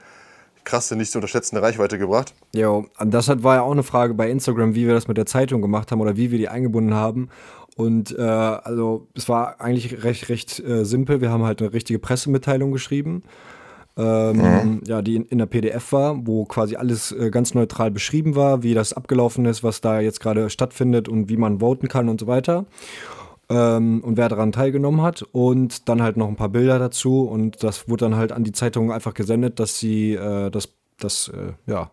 krasse, 0.63 0.95
nicht 0.95 1.11
zu 1.11 1.17
unterschätzende 1.17 1.61
Reichweite 1.61 1.97
gebracht. 1.97 2.33
Ja, 2.53 2.83
das 3.05 3.27
war 3.43 3.55
ja 3.55 3.61
auch 3.61 3.71
eine 3.71 3.83
Frage 3.83 4.13
bei 4.13 4.29
Instagram, 4.29 4.75
wie 4.75 4.87
wir 4.87 4.93
das 4.93 5.07
mit 5.07 5.17
der 5.17 5.25
Zeitung 5.25 5.61
gemacht 5.61 5.91
haben 5.91 6.01
oder 6.01 6.17
wie 6.17 6.31
wir 6.31 6.37
die 6.37 6.49
eingebunden 6.49 6.93
haben. 6.93 7.29
Und 7.75 8.17
äh, 8.17 8.21
also 8.21 9.07
es 9.15 9.27
war 9.29 9.59
eigentlich 9.59 10.03
recht, 10.03 10.29
recht 10.29 10.59
äh, 10.59 10.85
simpel. 10.85 11.21
Wir 11.21 11.31
haben 11.31 11.43
halt 11.43 11.61
eine 11.61 11.73
richtige 11.73 11.99
Pressemitteilung 11.99 12.71
geschrieben. 12.71 13.23
Ähm, 13.95 14.37
mhm. 14.37 14.81
ja, 14.87 15.03
die 15.03 15.15
in, 15.15 15.25
in, 15.25 15.37
der 15.37 15.45
PDF 15.45 15.91
war, 15.91 16.25
wo 16.25 16.45
quasi 16.45 16.75
alles 16.75 17.11
äh, 17.11 17.29
ganz 17.29 17.53
neutral 17.53 17.91
beschrieben 17.91 18.35
war, 18.35 18.63
wie 18.63 18.73
das 18.73 18.93
abgelaufen 18.93 19.45
ist, 19.45 19.63
was 19.63 19.81
da 19.81 19.99
jetzt 19.99 20.19
gerade 20.19 20.49
stattfindet 20.49 21.07
und 21.07 21.29
wie 21.29 21.37
man 21.37 21.59
voten 21.59 21.87
kann 21.89 22.09
und 22.09 22.19
so 22.19 22.25
weiter. 22.25 22.65
Ähm, 23.49 24.01
und 24.03 24.17
wer 24.17 24.29
daran 24.29 24.51
teilgenommen 24.51 25.01
hat. 25.01 25.23
Und 25.31 25.89
dann 25.89 26.01
halt 26.01 26.17
noch 26.17 26.27
ein 26.27 26.35
paar 26.35 26.49
Bilder 26.49 26.79
dazu. 26.79 27.21
Und 27.21 27.63
das 27.63 27.89
wurde 27.89 28.05
dann 28.05 28.15
halt 28.15 28.31
an 28.31 28.43
die 28.43 28.51
Zeitung 28.51 28.91
einfach 28.91 29.13
gesendet, 29.13 29.59
dass 29.59 29.79
sie 29.79 30.13
äh, 30.13 30.49
das, 30.49 30.69
das 30.99 31.29
äh, 31.29 31.53
ja, 31.65 31.91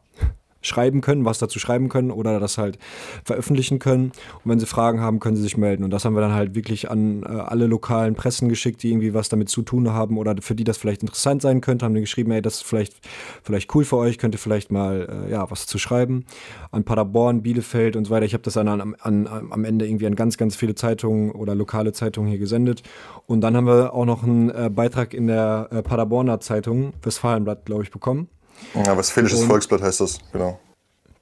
schreiben 0.62 1.00
können, 1.00 1.24
was 1.24 1.38
dazu 1.38 1.58
schreiben 1.58 1.88
können 1.88 2.10
oder 2.10 2.38
das 2.40 2.58
halt 2.58 2.78
veröffentlichen 3.24 3.78
können. 3.78 4.12
Und 4.44 4.50
wenn 4.50 4.60
sie 4.60 4.66
Fragen 4.66 5.00
haben, 5.00 5.20
können 5.20 5.36
sie 5.36 5.42
sich 5.42 5.56
melden. 5.56 5.84
Und 5.84 5.90
das 5.90 6.04
haben 6.04 6.14
wir 6.14 6.20
dann 6.20 6.34
halt 6.34 6.54
wirklich 6.54 6.90
an 6.90 7.22
äh, 7.22 7.26
alle 7.28 7.66
lokalen 7.66 8.14
Pressen 8.14 8.48
geschickt, 8.48 8.82
die 8.82 8.90
irgendwie 8.90 9.14
was 9.14 9.28
damit 9.28 9.48
zu 9.48 9.62
tun 9.62 9.90
haben 9.90 10.18
oder 10.18 10.34
für 10.40 10.54
die 10.54 10.64
das 10.64 10.76
vielleicht 10.76 11.02
interessant 11.02 11.42
sein 11.42 11.60
könnte. 11.60 11.84
Haben 11.84 11.94
die 11.94 12.00
geschrieben, 12.00 12.30
ey, 12.32 12.42
das 12.42 12.56
ist 12.56 12.64
vielleicht, 12.64 12.94
vielleicht 13.42 13.74
cool 13.74 13.84
für 13.84 13.96
euch, 13.96 14.18
könnt 14.18 14.34
ihr 14.34 14.38
vielleicht 14.38 14.70
mal 14.70 15.26
äh, 15.26 15.30
ja, 15.30 15.50
was 15.50 15.66
zu 15.66 15.78
schreiben. 15.78 16.24
An 16.70 16.84
Paderborn, 16.84 17.42
Bielefeld 17.42 17.96
und 17.96 18.04
so 18.06 18.10
weiter. 18.10 18.26
Ich 18.26 18.34
habe 18.34 18.42
das 18.42 18.54
dann 18.54 18.68
an, 18.68 18.94
an, 19.00 19.26
am 19.26 19.64
Ende 19.64 19.86
irgendwie 19.86 20.06
an 20.06 20.14
ganz, 20.14 20.36
ganz 20.36 20.56
viele 20.56 20.74
Zeitungen 20.74 21.30
oder 21.30 21.54
lokale 21.54 21.92
Zeitungen 21.92 22.28
hier 22.28 22.38
gesendet. 22.38 22.82
Und 23.26 23.40
dann 23.40 23.56
haben 23.56 23.66
wir 23.66 23.94
auch 23.94 24.04
noch 24.04 24.22
einen 24.22 24.50
äh, 24.50 24.70
Beitrag 24.72 25.14
in 25.14 25.26
der 25.26 25.68
äh, 25.70 25.82
Paderborner 25.82 26.40
Zeitung, 26.40 26.92
Westfalenblatt, 27.02 27.64
glaube 27.64 27.82
ich, 27.82 27.90
bekommen 27.90 28.28
ja, 28.74 28.96
Westfälisches 28.96 29.44
Volksblatt 29.44 29.82
heißt 29.82 30.00
das, 30.00 30.18
genau. 30.32 30.58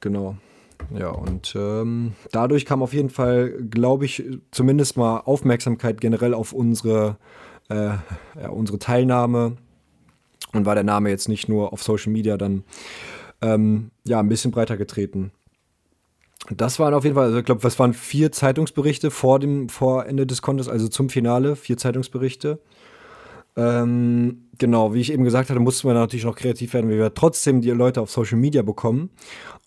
Genau. 0.01 0.37
Ja, 0.97 1.11
und 1.11 1.55
ähm, 1.57 2.15
dadurch 2.33 2.65
kam 2.65 2.83
auf 2.83 2.93
jeden 2.93 3.11
Fall, 3.11 3.51
glaube 3.71 4.05
ich, 4.05 4.25
zumindest 4.51 4.97
mal 4.97 5.21
Aufmerksamkeit 5.21 6.01
generell 6.01 6.35
auf 6.35 6.53
unsere, 6.53 7.17
äh, 7.69 7.91
ja, 8.41 8.49
unsere 8.51 8.79
Teilnahme 8.79 9.57
und 10.53 10.67
war 10.67 10.75
der 10.75 10.85
Name 10.85 11.11
jetzt 11.11 11.29
nicht 11.29 11.49
nur 11.49 11.73
auf 11.73 11.83
Social 11.83 12.13
Media 12.13 12.37
dann 12.37 12.65
ähm, 13.43 13.91
ja, 14.07 14.21
ein 14.21 14.29
bisschen 14.29 14.51
breiter 14.51 14.77
getreten. 14.77 15.33
Das 16.51 16.79
waren 16.79 16.95
auf 16.95 17.05
jeden 17.05 17.17
Fall, 17.17 17.27
also 17.27 17.39
ich 17.39 17.45
glaube, 17.45 17.65
was 17.65 17.79
waren 17.79 17.93
vier 17.93 18.33
Zeitungsberichte 18.33 19.11
vor 19.11 19.39
dem 19.39 19.69
vor 19.69 20.07
Ende 20.07 20.27
des 20.27 20.41
Contests, 20.41 20.71
also 20.71 20.89
zum 20.89 21.11
Finale, 21.11 21.57
vier 21.57 21.77
Zeitungsberichte. 21.77 22.61
Ähm, 23.59 24.45
genau, 24.57 24.95
wie 24.95 25.01
ich 25.01 25.13
eben 25.13 25.25
gesagt 25.25 25.51
hatte, 25.51 25.59
mussten 25.59 25.89
wir 25.89 25.95
natürlich 25.95 26.25
noch 26.25 26.37
kreativ 26.37 26.75
werden, 26.75 26.89
wie 26.89 26.97
wir 26.97 27.13
trotzdem 27.13 27.61
die 27.61 27.71
Leute 27.71 28.01
auf 28.01 28.11
Social 28.11 28.39
Media 28.39 28.63
bekommen. 28.63 29.11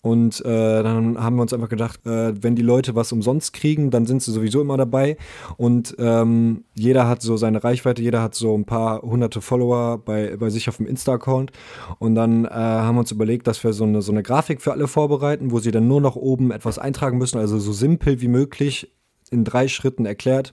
Und 0.00 0.44
äh, 0.44 0.82
dann 0.82 1.22
haben 1.22 1.36
wir 1.36 1.42
uns 1.42 1.52
einfach 1.52 1.68
gedacht, 1.68 2.00
äh, 2.06 2.32
wenn 2.42 2.56
die 2.56 2.62
Leute 2.62 2.96
was 2.96 3.12
umsonst 3.12 3.52
kriegen, 3.52 3.90
dann 3.90 4.06
sind 4.06 4.22
sie 4.22 4.32
sowieso 4.32 4.62
immer 4.62 4.78
dabei. 4.78 5.16
Und 5.58 5.94
ähm, 5.98 6.64
jeder 6.74 7.06
hat 7.06 7.20
so 7.22 7.36
seine 7.36 7.62
Reichweite, 7.62 8.02
jeder 8.02 8.22
hat 8.22 8.34
so 8.34 8.56
ein 8.56 8.64
paar 8.64 9.02
hunderte 9.02 9.42
Follower 9.42 9.98
bei, 9.98 10.36
bei 10.36 10.48
sich 10.48 10.68
auf 10.68 10.78
dem 10.78 10.86
Insta-Account. 10.86 11.52
Und 11.98 12.14
dann 12.14 12.46
äh, 12.46 12.48
haben 12.48 12.96
wir 12.96 13.00
uns 13.00 13.12
überlegt, 13.12 13.46
dass 13.46 13.62
wir 13.62 13.74
so 13.74 13.84
eine, 13.84 14.00
so 14.00 14.10
eine 14.10 14.22
Grafik 14.22 14.62
für 14.62 14.72
alle 14.72 14.88
vorbereiten, 14.88 15.52
wo 15.52 15.60
sie 15.60 15.70
dann 15.70 15.86
nur 15.86 16.00
noch 16.00 16.16
oben 16.16 16.50
etwas 16.50 16.78
eintragen 16.78 17.18
müssen, 17.18 17.38
also 17.38 17.58
so 17.58 17.72
simpel 17.72 18.20
wie 18.22 18.28
möglich 18.28 18.90
in 19.30 19.44
drei 19.44 19.68
Schritten 19.68 20.04
erklärt 20.04 20.52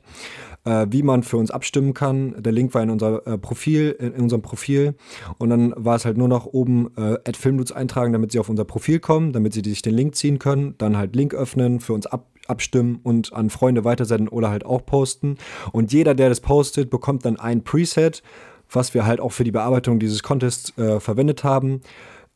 äh, 0.70 0.88
wie 0.92 1.04
man 1.04 1.24
für 1.24 1.38
uns 1.38 1.52
abstimmen 1.52 1.94
kann. 1.94 2.36
Der 2.38 2.52
Link 2.52 2.74
war 2.74 2.84
in 2.84 2.90
unser 2.90 3.26
äh, 3.26 3.38
Profil, 3.38 3.96
in, 4.00 4.14
in, 4.14 4.22
unserem 4.22 4.42
Profil. 4.42 4.96
Und 5.38 5.50
dann 5.50 5.74
war 5.76 5.96
es 5.96 6.06
halt 6.06 6.18
nur 6.18 6.28
noch 6.28 6.46
oben 6.46 6.96
äh, 6.96 7.18
Filmnuts 7.34 7.72
eintragen, 7.72 8.14
damit 8.14 8.32
sie 8.32 8.40
auf 8.40 8.50
unser 8.50 8.66
Profil 8.66 9.00
kommen, 9.00 9.34
damit 9.34 9.54
sie 9.54 9.62
sich 9.66 9.82
den 9.82 9.96
Link 9.96 10.16
ziehen 10.16 10.40
können. 10.40 10.76
Dann 10.78 10.98
halt 10.98 11.16
Link 11.16 11.34
öffnen, 11.34 11.80
für 11.80 11.94
uns 11.94 12.06
ab, 12.06 12.28
abstimmen 12.48 13.00
und 13.04 13.34
an 13.34 13.50
Freunde 13.50 13.84
weitersenden 13.84 14.28
oder 14.28 14.50
halt 14.50 14.66
auch 14.66 14.86
posten. 14.86 15.38
Und 15.72 15.92
jeder, 15.92 16.14
der 16.14 16.30
das 16.30 16.40
postet, 16.40 16.90
bekommt 16.90 17.26
dann 17.26 17.40
ein 17.40 17.64
Preset, 17.64 18.22
was 18.72 18.94
wir 18.94 19.06
halt 19.06 19.20
auch 19.20 19.32
für 19.32 19.44
die 19.44 19.52
Bearbeitung 19.52 20.00
dieses 20.00 20.22
Contests 20.22 20.78
äh, 20.78 21.00
verwendet 21.00 21.44
haben 21.44 21.82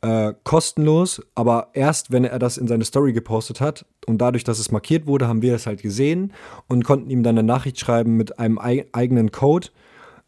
äh, 0.04 0.34
kostenlos, 0.44 1.22
aber 1.34 1.68
erst 1.72 2.12
wenn 2.12 2.24
er 2.24 2.38
das 2.38 2.58
in 2.58 2.68
seine 2.68 2.84
Story 2.84 3.14
gepostet 3.14 3.62
hat 3.62 3.86
und 4.06 4.18
dadurch, 4.18 4.44
dass 4.44 4.58
es 4.58 4.70
markiert 4.70 5.06
wurde, 5.06 5.28
haben 5.28 5.40
wir 5.40 5.52
das 5.52 5.66
halt 5.66 5.80
gesehen 5.80 6.34
und 6.68 6.84
konnten 6.84 7.08
ihm 7.08 7.22
dann 7.22 7.38
eine 7.38 7.46
Nachricht 7.46 7.80
schreiben 7.80 8.18
mit 8.18 8.38
einem 8.38 8.58
ei 8.58 8.84
eigenen 8.92 9.30
Code, 9.30 9.68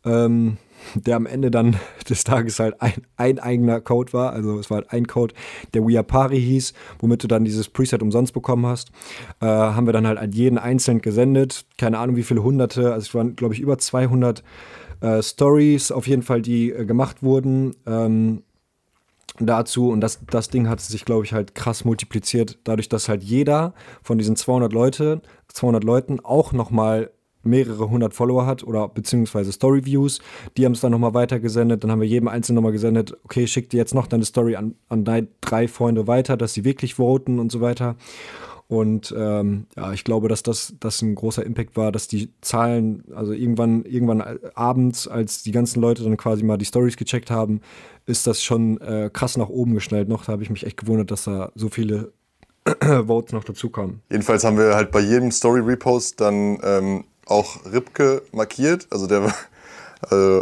ähm, 0.06 0.56
der 0.94 1.16
am 1.16 1.26
Ende 1.26 1.50
dann 1.50 1.76
des 2.08 2.24
Tages 2.24 2.58
halt 2.58 2.80
ein, 2.80 3.02
ein, 3.18 3.38
eigener 3.38 3.82
Code 3.82 4.14
war. 4.14 4.32
Also 4.32 4.58
es 4.58 4.70
war 4.70 4.78
halt 4.78 4.92
ein 4.92 5.06
Code, 5.06 5.34
der 5.74 5.86
Wiapari 5.86 6.40
hieß, 6.40 6.72
womit 7.00 7.22
du 7.22 7.28
dann 7.28 7.44
dieses 7.44 7.68
Preset 7.68 8.00
umsonst 8.00 8.32
bekommen 8.32 8.64
hast. 8.64 8.92
Äh, 9.42 9.46
haben 9.46 9.84
wir 9.84 9.92
dann 9.92 10.06
halt 10.06 10.18
an 10.18 10.32
jeden 10.32 10.56
einzeln 10.56 11.02
gesendet. 11.02 11.66
Keine 11.76 11.98
Ahnung, 11.98 12.16
wie 12.16 12.22
viele 12.22 12.42
hunderte, 12.42 12.94
also 12.94 13.04
es 13.06 13.14
waren, 13.14 13.36
glaube 13.36 13.52
ich, 13.52 13.60
über 13.60 13.76
200 13.76 14.42
äh, 15.02 15.22
Stories 15.22 15.92
auf 15.92 16.06
jeden 16.06 16.22
Fall, 16.22 16.40
die 16.40 16.70
äh, 16.70 16.86
gemacht 16.86 17.22
wurden. 17.22 17.74
Ähm, 17.86 18.42
dazu 19.38 19.90
und 19.90 20.00
das, 20.00 20.20
das 20.30 20.48
Ding 20.48 20.68
hat 20.68 20.80
sich, 20.80 21.04
glaube 21.04 21.24
ich, 21.24 21.32
halt 21.32 21.54
krass 21.54 21.84
multipliziert, 21.84 22.58
dadurch, 22.64 22.88
dass 22.88 23.08
halt 23.08 23.22
jeder 23.22 23.74
von 24.02 24.18
diesen 24.18 24.36
200 24.36 24.72
Leute, 24.72 25.20
200 25.48 25.84
Leuten 25.84 26.20
auch 26.20 26.52
nochmal 26.52 27.10
mehrere 27.46 27.88
hundert 27.88 28.12
Follower 28.12 28.44
hat 28.44 28.64
oder 28.64 28.88
beziehungsweise 28.88 29.52
Story-Views. 29.52 30.20
Die 30.56 30.64
haben 30.64 30.72
es 30.72 30.80
dann 30.80 30.90
nochmal 30.90 31.14
weitergesendet. 31.14 31.82
Dann 31.82 31.90
haben 31.90 32.00
wir 32.00 32.08
jedem 32.08 32.28
Einzelnen 32.28 32.56
nochmal 32.56 32.72
gesendet, 32.72 33.16
okay, 33.24 33.46
schick 33.46 33.70
dir 33.70 33.78
jetzt 33.78 33.94
noch 33.94 34.06
deine 34.06 34.24
Story 34.24 34.56
an, 34.56 34.74
an 34.88 35.04
deine 35.04 35.28
drei 35.40 35.68
Freunde 35.68 36.06
weiter, 36.06 36.36
dass 36.36 36.54
sie 36.54 36.64
wirklich 36.64 36.94
voten 36.94 37.38
und 37.38 37.52
so 37.52 37.60
weiter. 37.60 37.96
Und 38.68 39.14
ähm, 39.16 39.66
ja, 39.76 39.92
ich 39.92 40.02
glaube, 40.02 40.28
dass 40.28 40.42
das, 40.42 40.74
das 40.80 41.00
ein 41.00 41.14
großer 41.14 41.46
Impact 41.46 41.76
war, 41.76 41.92
dass 41.92 42.08
die 42.08 42.32
Zahlen, 42.40 43.04
also 43.14 43.32
irgendwann, 43.32 43.84
irgendwann 43.84 44.20
abends, 44.54 45.06
als 45.06 45.44
die 45.44 45.52
ganzen 45.52 45.80
Leute 45.80 46.02
dann 46.02 46.16
quasi 46.16 46.42
mal 46.42 46.56
die 46.56 46.64
Stories 46.64 46.96
gecheckt 46.96 47.30
haben, 47.30 47.60
ist 48.06 48.26
das 48.26 48.42
schon 48.42 48.80
äh, 48.80 49.08
krass 49.12 49.36
nach 49.36 49.48
oben 49.48 49.74
geschnellt 49.74 50.08
noch. 50.08 50.24
Da 50.24 50.32
habe 50.32 50.42
ich 50.42 50.50
mich 50.50 50.66
echt 50.66 50.78
gewundert, 50.78 51.12
dass 51.12 51.24
da 51.24 51.52
so 51.54 51.68
viele 51.68 52.12
Votes 53.06 53.32
noch 53.32 53.44
dazukommen. 53.44 54.02
Jedenfalls 54.10 54.42
haben 54.42 54.58
wir 54.58 54.74
halt 54.74 54.90
bei 54.90 55.00
jedem 55.00 55.30
Story-Repost 55.30 56.20
dann 56.20 56.58
ähm, 56.64 57.04
auch 57.26 57.64
Ripke 57.70 58.22
markiert. 58.32 58.88
Also 58.90 59.06
der, 59.06 59.32
äh, 60.10 60.40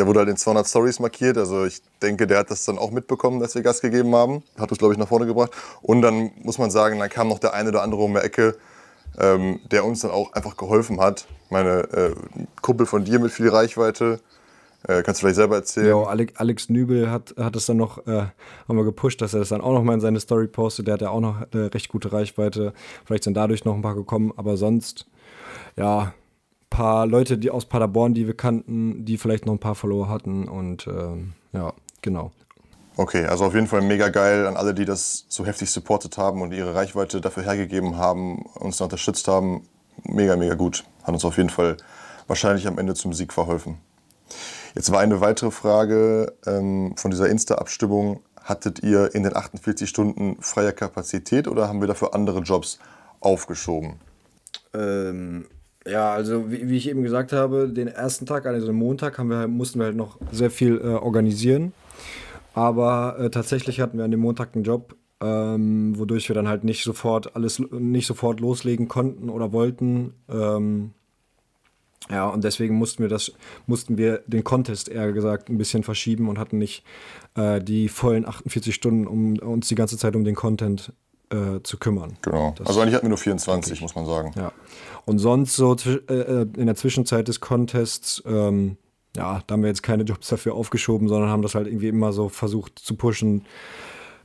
der 0.00 0.06
wurde 0.06 0.20
halt 0.20 0.30
in 0.30 0.38
200 0.38 0.66
Stories 0.66 0.98
markiert. 0.98 1.36
Also 1.36 1.66
ich 1.66 1.82
denke, 2.00 2.26
der 2.26 2.38
hat 2.38 2.50
das 2.50 2.64
dann 2.64 2.78
auch 2.78 2.90
mitbekommen, 2.90 3.38
dass 3.38 3.54
wir 3.54 3.60
Gas 3.60 3.82
gegeben 3.82 4.14
haben. 4.14 4.42
Hat 4.58 4.70
das, 4.70 4.78
glaube 4.78 4.94
ich, 4.94 4.98
nach 4.98 5.08
vorne 5.08 5.26
gebracht. 5.26 5.50
Und 5.82 6.00
dann 6.00 6.30
muss 6.42 6.56
man 6.56 6.70
sagen, 6.70 6.98
dann 6.98 7.10
kam 7.10 7.28
noch 7.28 7.38
der 7.38 7.52
eine 7.52 7.68
oder 7.68 7.82
andere 7.82 8.00
um 8.00 8.14
die 8.14 8.20
Ecke, 8.20 8.56
ähm, 9.18 9.60
der 9.70 9.84
uns 9.84 10.00
dann 10.00 10.10
auch 10.10 10.32
einfach 10.32 10.56
geholfen 10.56 11.00
hat. 11.00 11.26
Meine 11.50 11.80
äh, 11.92 12.14
Kumpel 12.62 12.86
von 12.86 13.04
dir 13.04 13.18
mit 13.18 13.30
viel 13.30 13.50
Reichweite. 13.50 14.20
Äh, 14.88 15.02
kannst 15.02 15.20
du 15.20 15.26
vielleicht 15.26 15.36
selber 15.36 15.56
erzählen? 15.56 15.88
Ja, 15.88 16.02
Alex, 16.36 16.70
Nübel 16.70 17.10
hat, 17.10 17.34
hat 17.36 17.54
es 17.54 17.66
dann 17.66 17.76
noch, 17.76 18.06
äh, 18.06 18.28
haben 18.66 18.76
wir 18.78 18.84
gepusht, 18.84 19.20
dass 19.20 19.34
er 19.34 19.40
das 19.40 19.50
dann 19.50 19.60
auch 19.60 19.74
noch 19.74 19.82
mal 19.82 19.92
in 19.92 20.00
seine 20.00 20.20
Story 20.20 20.46
postet. 20.46 20.86
Der 20.86 20.94
hat 20.94 21.02
ja 21.02 21.10
auch 21.10 21.20
noch 21.20 21.42
eine 21.52 21.74
recht 21.74 21.90
gute 21.90 22.10
Reichweite. 22.10 22.72
Vielleicht 23.04 23.24
sind 23.24 23.34
dadurch 23.34 23.66
noch 23.66 23.74
ein 23.74 23.82
paar 23.82 23.94
gekommen, 23.94 24.32
aber 24.38 24.56
sonst 24.56 25.06
ja, 25.76 26.14
paar 26.70 27.06
Leute, 27.06 27.36
die 27.36 27.50
aus 27.50 27.66
Paderborn, 27.66 28.14
die 28.14 28.26
wir 28.26 28.36
kannten, 28.36 29.04
die 29.04 29.18
vielleicht 29.18 29.44
noch 29.44 29.52
ein 29.52 29.58
paar 29.58 29.74
Follower 29.74 30.08
hatten 30.08 30.48
und 30.48 30.86
ähm, 30.86 31.34
ja, 31.52 31.72
genau. 32.00 32.30
Okay, 32.96 33.24
also 33.26 33.44
auf 33.44 33.54
jeden 33.54 33.66
Fall 33.66 33.82
mega 33.82 34.08
geil 34.08 34.46
an 34.46 34.56
alle, 34.56 34.74
die 34.74 34.84
das 34.84 35.24
so 35.28 35.46
heftig 35.46 35.70
supportet 35.70 36.18
haben 36.18 36.42
und 36.42 36.52
ihre 36.52 36.74
Reichweite 36.74 37.20
dafür 37.20 37.44
hergegeben 37.44 37.96
haben, 37.96 38.42
uns 38.54 38.78
da 38.78 38.84
unterstützt 38.84 39.26
haben. 39.28 39.66
Mega, 40.04 40.36
mega 40.36 40.54
gut. 40.54 40.84
Hat 41.02 41.14
uns 41.14 41.24
auf 41.24 41.36
jeden 41.36 41.50
Fall 41.50 41.76
wahrscheinlich 42.26 42.66
am 42.66 42.78
Ende 42.78 42.94
zum 42.94 43.12
Sieg 43.12 43.32
verholfen. 43.32 43.78
Jetzt 44.74 44.92
war 44.92 45.00
eine 45.00 45.20
weitere 45.20 45.50
Frage 45.50 46.34
ähm, 46.46 46.94
von 46.96 47.10
dieser 47.10 47.28
Insta-Abstimmung. 47.28 48.20
Hattet 48.42 48.82
ihr 48.82 49.14
in 49.14 49.22
den 49.22 49.36
48 49.36 49.88
Stunden 49.88 50.36
freie 50.40 50.72
Kapazität 50.72 51.48
oder 51.48 51.68
haben 51.68 51.80
wir 51.80 51.88
dafür 51.88 52.14
andere 52.14 52.40
Jobs 52.40 52.78
aufgeschoben? 53.20 53.94
Ähm, 54.74 55.46
ja, 55.86 56.12
also 56.12 56.50
wie, 56.50 56.68
wie, 56.68 56.76
ich 56.76 56.88
eben 56.88 57.02
gesagt 57.02 57.32
habe, 57.32 57.68
den 57.68 57.88
ersten 57.88 58.26
Tag, 58.26 58.46
also 58.46 58.66
den 58.66 58.76
Montag, 58.76 59.18
haben 59.18 59.30
wir, 59.30 59.48
mussten 59.48 59.78
wir 59.78 59.86
halt 59.86 59.96
noch 59.96 60.18
sehr 60.30 60.50
viel 60.50 60.78
äh, 60.78 60.88
organisieren. 60.88 61.72
Aber 62.52 63.16
äh, 63.18 63.30
tatsächlich 63.30 63.80
hatten 63.80 63.96
wir 63.98 64.04
an 64.04 64.10
dem 64.10 64.20
Montag 64.20 64.54
einen 64.54 64.64
Job, 64.64 64.96
ähm, 65.20 65.98
wodurch 65.98 66.28
wir 66.28 66.34
dann 66.34 66.48
halt 66.48 66.64
nicht 66.64 66.84
sofort 66.84 67.36
alles 67.36 67.60
nicht 67.70 68.06
sofort 68.06 68.40
loslegen 68.40 68.88
konnten 68.88 69.30
oder 69.30 69.52
wollten. 69.52 70.14
Ähm, 70.28 70.92
ja, 72.10 72.28
und 72.28 72.42
deswegen 72.44 72.74
mussten 72.74 73.02
wir 73.02 73.08
das, 73.08 73.32
mussten 73.66 73.96
wir 73.96 74.22
den 74.26 74.42
Contest 74.42 74.88
eher 74.88 75.12
gesagt 75.12 75.48
ein 75.48 75.58
bisschen 75.58 75.82
verschieben 75.82 76.28
und 76.28 76.38
hatten 76.38 76.58
nicht 76.58 76.84
äh, 77.36 77.60
die 77.60 77.88
vollen 77.88 78.26
48 78.26 78.74
Stunden, 78.74 79.06
um 79.06 79.38
uns 79.38 79.68
die 79.68 79.74
ganze 79.76 79.96
Zeit 79.96 80.16
um 80.16 80.24
den 80.24 80.34
Content 80.34 80.92
äh, 81.30 81.62
zu 81.62 81.78
kümmern. 81.78 82.16
Genau. 82.22 82.54
Das 82.56 82.66
also 82.66 82.80
eigentlich 82.80 82.94
hatten 82.94 83.06
wir 83.06 83.10
nur 83.10 83.18
24, 83.18 83.80
muss 83.80 83.94
man 83.94 84.06
sagen. 84.06 84.32
Ja. 84.36 84.52
Und 85.06 85.18
sonst 85.18 85.56
so 85.56 85.74
äh, 85.74 86.14
äh, 86.14 86.46
in 86.56 86.66
der 86.66 86.76
Zwischenzeit 86.76 87.28
des 87.28 87.40
Contests, 87.40 88.22
ähm, 88.26 88.76
ja, 89.16 89.42
da 89.46 89.54
haben 89.54 89.62
wir 89.62 89.68
jetzt 89.68 89.82
keine 89.82 90.04
Jobs 90.04 90.28
dafür 90.28 90.54
aufgeschoben, 90.54 91.08
sondern 91.08 91.30
haben 91.30 91.42
das 91.42 91.54
halt 91.54 91.66
irgendwie 91.66 91.88
immer 91.88 92.12
so 92.12 92.28
versucht 92.28 92.78
zu 92.78 92.94
pushen, 92.94 93.44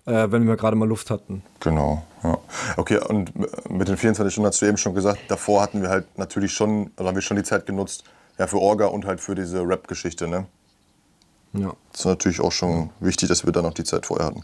äh, 0.06 0.28
wenn 0.30 0.48
wir 0.48 0.56
gerade 0.56 0.76
mal 0.76 0.88
Luft 0.88 1.10
hatten. 1.10 1.44
Genau, 1.60 2.04
ja. 2.24 2.38
Okay, 2.78 3.00
und 3.00 3.32
mit 3.70 3.88
den 3.88 3.98
24 3.98 4.34
Stunden 4.34 4.48
hast 4.48 4.62
du 4.62 4.68
eben 4.68 4.78
schon 4.78 4.94
gesagt, 4.94 5.20
davor 5.28 5.62
hatten 5.62 5.82
wir 5.82 5.90
halt 5.90 6.18
natürlich 6.18 6.54
schon, 6.54 6.92
also 6.96 7.08
haben 7.08 7.16
wir 7.16 7.22
schon 7.22 7.38
die 7.38 7.44
Zeit 7.44 7.66
genutzt, 7.66 8.04
ja, 8.38 8.48
für 8.48 8.58
Orga 8.58 8.88
und 8.88 9.06
halt 9.06 9.22
für 9.22 9.34
diese 9.34 9.62
Rap-Geschichte, 9.62 10.28
ne? 10.28 10.46
Ja. 11.54 11.74
Das 11.92 12.02
ist 12.02 12.06
natürlich 12.06 12.42
auch 12.42 12.52
schon 12.52 12.90
wichtig, 13.00 13.30
dass 13.30 13.46
wir 13.46 13.54
dann 13.54 13.64
noch 13.64 13.74
die 13.74 13.86
Zeit 13.86 14.06
vorher 14.06 14.28
hatten. 14.28 14.44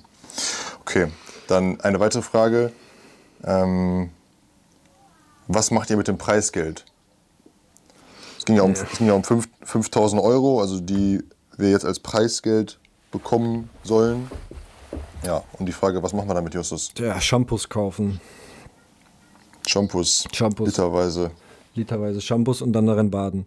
Okay, 0.80 1.08
dann 1.52 1.80
eine 1.82 2.00
weitere 2.00 2.22
Frage. 2.22 2.72
Ähm, 3.44 4.10
was 5.48 5.72
macht 5.72 5.90
ihr 5.90 5.98
mit 5.98 6.08
dem 6.08 6.18
Preisgeld? 6.18 6.86
Es 8.38 8.46
ging 8.46 8.56
ja 8.56 8.64
um, 8.64 8.72
es 8.72 8.98
ging 8.98 9.08
ja 9.08 9.14
um 9.14 9.24
5000 9.24 10.22
Euro, 10.22 10.62
also 10.62 10.80
die 10.80 11.24
wir 11.58 11.70
jetzt 11.70 11.86
als 11.86 12.00
Preisgeld 12.00 12.80
bekommen 13.12 13.70
sollen. 13.84 14.32
Ja, 15.24 15.44
und 15.60 15.68
die 15.68 15.74
Frage, 15.74 16.02
was 16.02 16.14
machen 16.14 16.28
wir 16.28 16.34
damit, 16.34 16.54
Justus? 16.56 16.92
Ja, 16.98 17.22
Shampoos 17.22 17.70
kaufen. 17.70 18.20
Shampoos. 19.68 20.26
Shampoos. 20.32 20.68
Literweise. 20.68 21.32
Literweise 21.76 22.20
Shampoos 22.20 22.62
und 22.62 22.74
dann 22.74 22.88
darin 22.88 23.12
baden. 23.12 23.46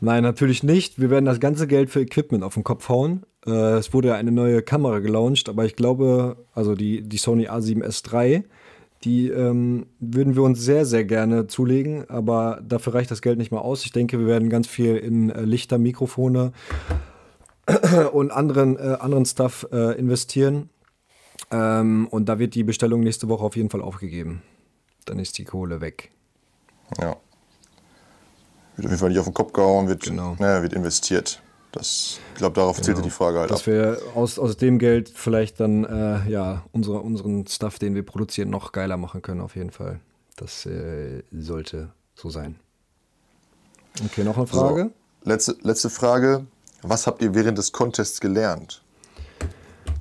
Nein, 0.00 0.22
natürlich 0.22 0.62
nicht. 0.62 1.00
Wir 1.00 1.10
werden 1.10 1.24
das 1.24 1.40
ganze 1.40 1.66
Geld 1.66 1.90
für 1.90 2.00
Equipment 2.00 2.42
auf 2.42 2.54
den 2.54 2.64
Kopf 2.64 2.88
hauen. 2.88 3.24
Äh, 3.46 3.78
es 3.78 3.92
wurde 3.92 4.08
ja 4.08 4.14
eine 4.14 4.32
neue 4.32 4.62
Kamera 4.62 5.00
gelauncht, 5.00 5.48
aber 5.48 5.64
ich 5.64 5.76
glaube, 5.76 6.36
also 6.54 6.74
die, 6.74 7.02
die 7.02 7.18
Sony 7.18 7.48
A7S 7.48 8.12
III, 8.12 8.44
die 9.04 9.28
ähm, 9.28 9.86
würden 9.98 10.36
wir 10.36 10.42
uns 10.42 10.60
sehr, 10.60 10.84
sehr 10.84 11.04
gerne 11.04 11.48
zulegen, 11.48 12.08
aber 12.08 12.60
dafür 12.66 12.94
reicht 12.94 13.10
das 13.10 13.20
Geld 13.20 13.38
nicht 13.38 13.50
mehr 13.50 13.62
aus. 13.62 13.84
Ich 13.84 13.92
denke, 13.92 14.18
wir 14.18 14.26
werden 14.26 14.48
ganz 14.48 14.68
viel 14.68 14.96
in 14.96 15.30
äh, 15.30 15.42
Lichter, 15.42 15.78
Mikrofone 15.78 16.52
und 18.12 18.30
anderen, 18.30 18.76
äh, 18.76 18.96
anderen 19.00 19.26
Stuff 19.26 19.66
äh, 19.72 19.98
investieren. 19.98 20.70
Ähm, 21.50 22.06
und 22.10 22.28
da 22.28 22.38
wird 22.38 22.54
die 22.54 22.62
Bestellung 22.62 23.00
nächste 23.00 23.28
Woche 23.28 23.44
auf 23.44 23.56
jeden 23.56 23.70
Fall 23.70 23.82
aufgegeben. 23.82 24.42
Dann 25.04 25.18
ist 25.18 25.36
die 25.38 25.44
Kohle 25.44 25.80
weg. 25.80 26.10
Ja. 27.00 27.16
Wird 28.76 28.86
auf 28.86 28.92
jeden 28.92 28.98
Fall 28.98 29.08
nicht 29.08 29.18
auf 29.18 29.26
den 29.26 29.34
Kopf 29.34 29.52
gehauen, 29.52 29.88
wird, 29.88 30.04
genau. 30.04 30.36
naja, 30.38 30.62
wird 30.62 30.72
investiert. 30.72 31.42
Das, 31.72 32.20
ich 32.34 32.38
glaube, 32.38 32.54
darauf 32.54 32.76
genau. 32.76 32.86
zählte 32.86 33.02
die 33.02 33.10
Frage 33.10 33.40
halt 33.40 33.50
Dass 33.50 33.60
ab. 33.60 33.66
wir 33.66 33.98
aus, 34.14 34.38
aus 34.38 34.58
dem 34.58 34.78
Geld 34.78 35.10
vielleicht 35.14 35.58
dann 35.58 35.84
äh, 35.84 36.30
ja, 36.30 36.64
unsere, 36.70 37.00
unseren 37.00 37.46
Stuff, 37.46 37.78
den 37.78 37.94
wir 37.94 38.04
produzieren, 38.04 38.50
noch 38.50 38.72
geiler 38.72 38.98
machen 38.98 39.22
können, 39.22 39.40
auf 39.40 39.56
jeden 39.56 39.70
Fall. 39.70 40.00
Das 40.36 40.66
äh, 40.66 41.22
sollte 41.32 41.90
so 42.14 42.28
sein. 42.28 42.56
Okay, 44.04 44.22
noch 44.22 44.36
eine 44.36 44.46
Frage? 44.46 44.90
So, 45.22 45.30
letzte, 45.30 45.56
letzte 45.62 45.90
Frage. 45.90 46.46
Was 46.82 47.06
habt 47.06 47.22
ihr 47.22 47.34
während 47.34 47.56
des 47.56 47.72
Contests 47.72 48.20
gelernt? 48.20 48.82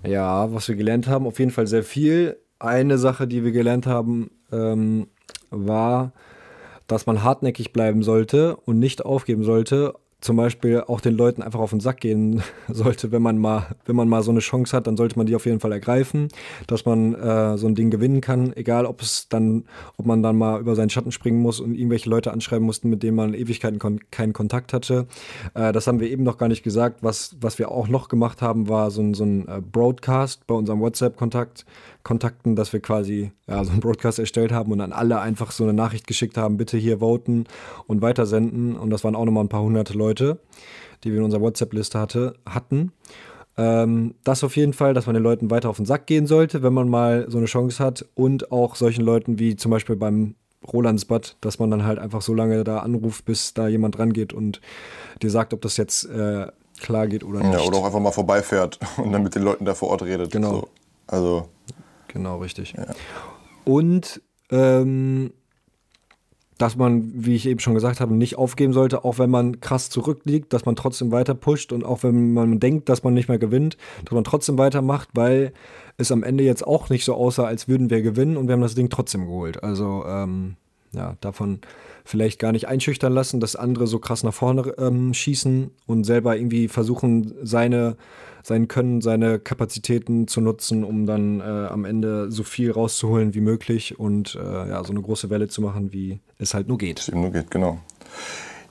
Ja, 0.05 0.51
was 0.53 0.67
wir 0.67 0.75
gelernt 0.75 1.07
haben, 1.07 1.25
auf 1.25 1.39
jeden 1.39 1.51
Fall 1.51 1.67
sehr 1.67 1.83
viel. 1.83 2.37
Eine 2.59 2.97
Sache, 2.97 3.27
die 3.27 3.43
wir 3.43 3.51
gelernt 3.51 3.87
haben, 3.87 4.31
ähm, 4.51 5.07
war, 5.51 6.11
dass 6.87 7.05
man 7.05 7.23
hartnäckig 7.23 7.71
bleiben 7.71 8.03
sollte 8.03 8.55
und 8.57 8.79
nicht 8.79 9.05
aufgeben 9.05 9.43
sollte, 9.43 9.93
zum 10.21 10.37
Beispiel 10.37 10.81
auch 10.87 11.01
den 11.01 11.15
Leuten 11.15 11.41
einfach 11.41 11.59
auf 11.59 11.71
den 11.71 11.79
Sack 11.79 11.99
gehen 11.99 12.43
sollte, 12.69 13.11
wenn 13.11 13.21
man 13.21 13.37
mal, 13.39 13.67
wenn 13.85 13.95
man 13.95 14.07
mal 14.07 14.23
so 14.23 14.31
eine 14.31 14.39
Chance 14.39 14.75
hat, 14.77 14.87
dann 14.87 14.95
sollte 14.95 15.17
man 15.17 15.25
die 15.25 15.35
auf 15.35 15.45
jeden 15.45 15.59
Fall 15.59 15.71
ergreifen, 15.71 16.29
dass 16.67 16.85
man 16.85 17.15
äh, 17.15 17.57
so 17.57 17.67
ein 17.67 17.75
Ding 17.75 17.89
gewinnen 17.89 18.21
kann, 18.21 18.55
egal 18.55 18.85
ob 18.85 19.01
es 19.01 19.27
dann, 19.29 19.65
ob 19.97 20.05
man 20.05 20.21
dann 20.23 20.37
mal 20.37 20.59
über 20.59 20.75
seinen 20.75 20.89
Schatten 20.89 21.11
springen 21.11 21.39
muss 21.39 21.59
und 21.59 21.73
irgendwelche 21.73 22.09
Leute 22.09 22.31
anschreiben 22.31 22.65
mussten, 22.65 22.89
mit 22.89 23.03
denen 23.03 23.15
man 23.15 23.33
Ewigkeiten 23.33 23.79
kon 23.79 23.99
keinen 24.11 24.33
Kontakt 24.33 24.73
hatte. 24.73 25.07
Äh, 25.55 25.71
das 25.71 25.87
haben 25.87 25.99
wir 25.99 26.09
eben 26.09 26.23
noch 26.23 26.37
gar 26.37 26.47
nicht 26.47 26.63
gesagt. 26.63 26.99
Was, 27.01 27.35
was 27.41 27.57
wir 27.57 27.71
auch 27.71 27.87
noch 27.87 28.07
gemacht 28.07 28.41
haben, 28.41 28.69
war 28.69 28.91
so 28.91 29.01
ein, 29.01 29.13
so 29.13 29.23
ein 29.23 29.47
äh, 29.47 29.59
Broadcast 29.59 30.45
bei 30.45 30.53
unserem 30.53 30.79
WhatsApp-Kontakt. 30.79 31.65
Kontakten, 32.03 32.55
dass 32.55 32.73
wir 32.73 32.79
quasi 32.79 33.31
ja, 33.47 33.63
so 33.63 33.71
einen 33.71 33.79
Broadcast 33.79 34.19
erstellt 34.19 34.51
haben 34.51 34.71
und 34.71 34.81
an 34.81 34.91
alle 34.91 35.19
einfach 35.19 35.51
so 35.51 35.63
eine 35.63 35.73
Nachricht 35.73 36.07
geschickt 36.07 36.37
haben, 36.37 36.57
bitte 36.57 36.77
hier 36.77 36.99
voten 36.99 37.45
und 37.87 38.01
weitersenden. 38.01 38.75
Und 38.75 38.89
das 38.89 39.03
waren 39.03 39.15
auch 39.15 39.25
nochmal 39.25 39.43
ein 39.43 39.49
paar 39.49 39.61
hunderte 39.61 39.93
Leute, 40.11 40.39
die 41.03 41.11
wir 41.11 41.19
in 41.19 41.23
unserer 41.23 41.41
WhatsApp-Liste 41.41 41.97
hatte, 41.97 42.35
hatten. 42.45 42.91
Ähm, 43.57 44.15
das 44.23 44.43
auf 44.43 44.57
jeden 44.57 44.73
Fall, 44.73 44.93
dass 44.93 45.05
man 45.05 45.13
den 45.13 45.23
Leuten 45.23 45.49
weiter 45.49 45.69
auf 45.69 45.77
den 45.77 45.85
Sack 45.85 46.05
gehen 46.05 46.27
sollte, 46.27 46.63
wenn 46.63 46.73
man 46.73 46.89
mal 46.89 47.25
so 47.29 47.37
eine 47.37 47.47
Chance 47.47 47.83
hat. 47.83 48.05
Und 48.13 48.51
auch 48.51 48.75
solchen 48.75 49.03
Leuten 49.03 49.39
wie 49.39 49.55
zum 49.55 49.71
Beispiel 49.71 49.95
beim 49.95 50.35
Rolandsbad, 50.71 51.37
dass 51.41 51.59
man 51.59 51.71
dann 51.71 51.85
halt 51.85 51.97
einfach 51.97 52.21
so 52.21 52.33
lange 52.33 52.63
da 52.63 52.79
anruft, 52.79 53.25
bis 53.25 53.53
da 53.53 53.67
jemand 53.67 53.97
rangeht 53.97 54.33
und 54.33 54.61
dir 55.21 55.31
sagt, 55.31 55.53
ob 55.53 55.61
das 55.61 55.77
jetzt 55.77 56.05
äh, 56.05 56.47
klar 56.79 57.07
geht 57.07 57.23
oder 57.23 57.39
nicht. 57.39 57.53
Ja, 57.53 57.61
oder 57.61 57.77
auch 57.77 57.85
einfach 57.85 57.99
mal 57.99 58.11
vorbeifährt 58.11 58.79
und 58.97 59.11
dann 59.11 59.23
mit 59.23 59.33
den 59.33 59.43
Leuten 59.43 59.65
da 59.65 59.73
vor 59.73 59.89
Ort 59.89 60.03
redet. 60.03 60.31
Genau. 60.31 60.51
So. 60.51 60.67
Also 61.07 61.49
Genau, 62.09 62.39
richtig. 62.39 62.73
Ja. 62.77 62.87
Und 63.63 64.21
ähm, 64.49 65.31
dass 66.61 66.75
man, 66.75 67.11
wie 67.15 67.35
ich 67.35 67.47
eben 67.47 67.59
schon 67.59 67.73
gesagt 67.73 67.99
habe, 68.01 68.13
nicht 68.13 68.37
aufgeben 68.37 68.71
sollte, 68.71 69.03
auch 69.03 69.17
wenn 69.17 69.31
man 69.31 69.61
krass 69.61 69.89
zurückliegt, 69.89 70.53
dass 70.53 70.63
man 70.63 70.75
trotzdem 70.75 71.11
weiter 71.11 71.33
pusht 71.33 71.73
und 71.73 71.83
auch 71.83 72.03
wenn 72.03 72.33
man 72.33 72.59
denkt, 72.59 72.87
dass 72.87 73.03
man 73.03 73.15
nicht 73.15 73.29
mehr 73.29 73.39
gewinnt, 73.39 73.77
dass 74.05 74.13
man 74.13 74.23
trotzdem 74.23 74.59
weitermacht, 74.59 75.09
weil 75.15 75.53
es 75.97 76.11
am 76.11 76.21
Ende 76.21 76.43
jetzt 76.43 76.65
auch 76.65 76.89
nicht 76.89 77.03
so 77.03 77.15
aussah, 77.15 77.45
als 77.45 77.67
würden 77.67 77.89
wir 77.89 78.03
gewinnen 78.03 78.37
und 78.37 78.47
wir 78.47 78.53
haben 78.53 78.61
das 78.61 78.75
Ding 78.75 78.89
trotzdem 78.89 79.25
geholt. 79.25 79.63
Also 79.63 80.03
ähm, 80.07 80.55
ja, 80.93 81.15
davon 81.21 81.61
vielleicht 82.05 82.37
gar 82.37 82.51
nicht 82.51 82.67
einschüchtern 82.67 83.13
lassen, 83.13 83.39
dass 83.39 83.55
andere 83.55 83.87
so 83.87 83.97
krass 83.97 84.23
nach 84.23 84.33
vorne 84.33 84.73
ähm, 84.77 85.15
schießen 85.15 85.71
und 85.87 86.03
selber 86.03 86.35
irgendwie 86.35 86.67
versuchen, 86.67 87.33
seine, 87.41 87.97
sein 88.43 88.67
Können, 88.67 89.01
seine 89.01 89.39
Kapazitäten 89.39 90.27
zu 90.27 90.41
nutzen, 90.41 90.83
um 90.83 91.05
dann 91.05 91.39
äh, 91.39 91.43
am 91.43 91.85
Ende 91.85 92.31
so 92.31 92.43
viel 92.43 92.71
rauszuholen 92.71 93.33
wie 93.33 93.41
möglich 93.41 93.99
und 93.99 94.35
äh, 94.35 94.69
ja, 94.69 94.83
so 94.83 94.91
eine 94.91 95.01
große 95.01 95.29
Welle 95.29 95.47
zu 95.47 95.61
machen, 95.61 95.93
wie 95.93 96.19
es 96.37 96.53
halt 96.53 96.67
nur 96.67 96.77
geht. 96.77 96.99
Es 96.99 97.09
eben 97.09 97.21
nur 97.21 97.31
geht, 97.31 97.51
genau. 97.51 97.79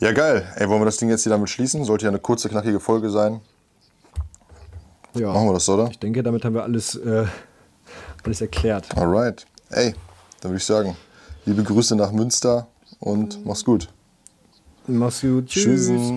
Ja, 0.00 0.12
geil. 0.12 0.50
Ey, 0.56 0.68
wollen 0.68 0.80
wir 0.80 0.86
das 0.86 0.96
Ding 0.96 1.10
jetzt 1.10 1.24
hier 1.24 1.30
damit 1.30 1.50
schließen? 1.50 1.84
Sollte 1.84 2.06
ja 2.06 2.10
eine 2.10 2.18
kurze, 2.18 2.48
knackige 2.48 2.80
Folge 2.80 3.10
sein. 3.10 3.40
Ja, 5.14 5.32
Machen 5.32 5.46
wir 5.48 5.54
das, 5.54 5.68
oder? 5.68 5.88
ich 5.90 5.98
denke, 5.98 6.22
damit 6.22 6.44
haben 6.44 6.54
wir 6.54 6.62
alles, 6.62 6.94
äh, 6.94 7.26
alles 8.24 8.40
erklärt. 8.40 8.96
Alright. 8.96 9.46
Ey, 9.70 9.94
dann 10.40 10.52
würde 10.52 10.58
ich 10.58 10.64
sagen, 10.64 10.96
liebe 11.44 11.62
Grüße 11.62 11.96
nach 11.96 12.12
Münster 12.12 12.68
und 12.98 13.44
mach's 13.44 13.64
gut. 13.64 13.88
Mach's 14.86 15.20
gut. 15.20 15.46
Tschüss. 15.46 15.88
Tschüss. 15.88 16.12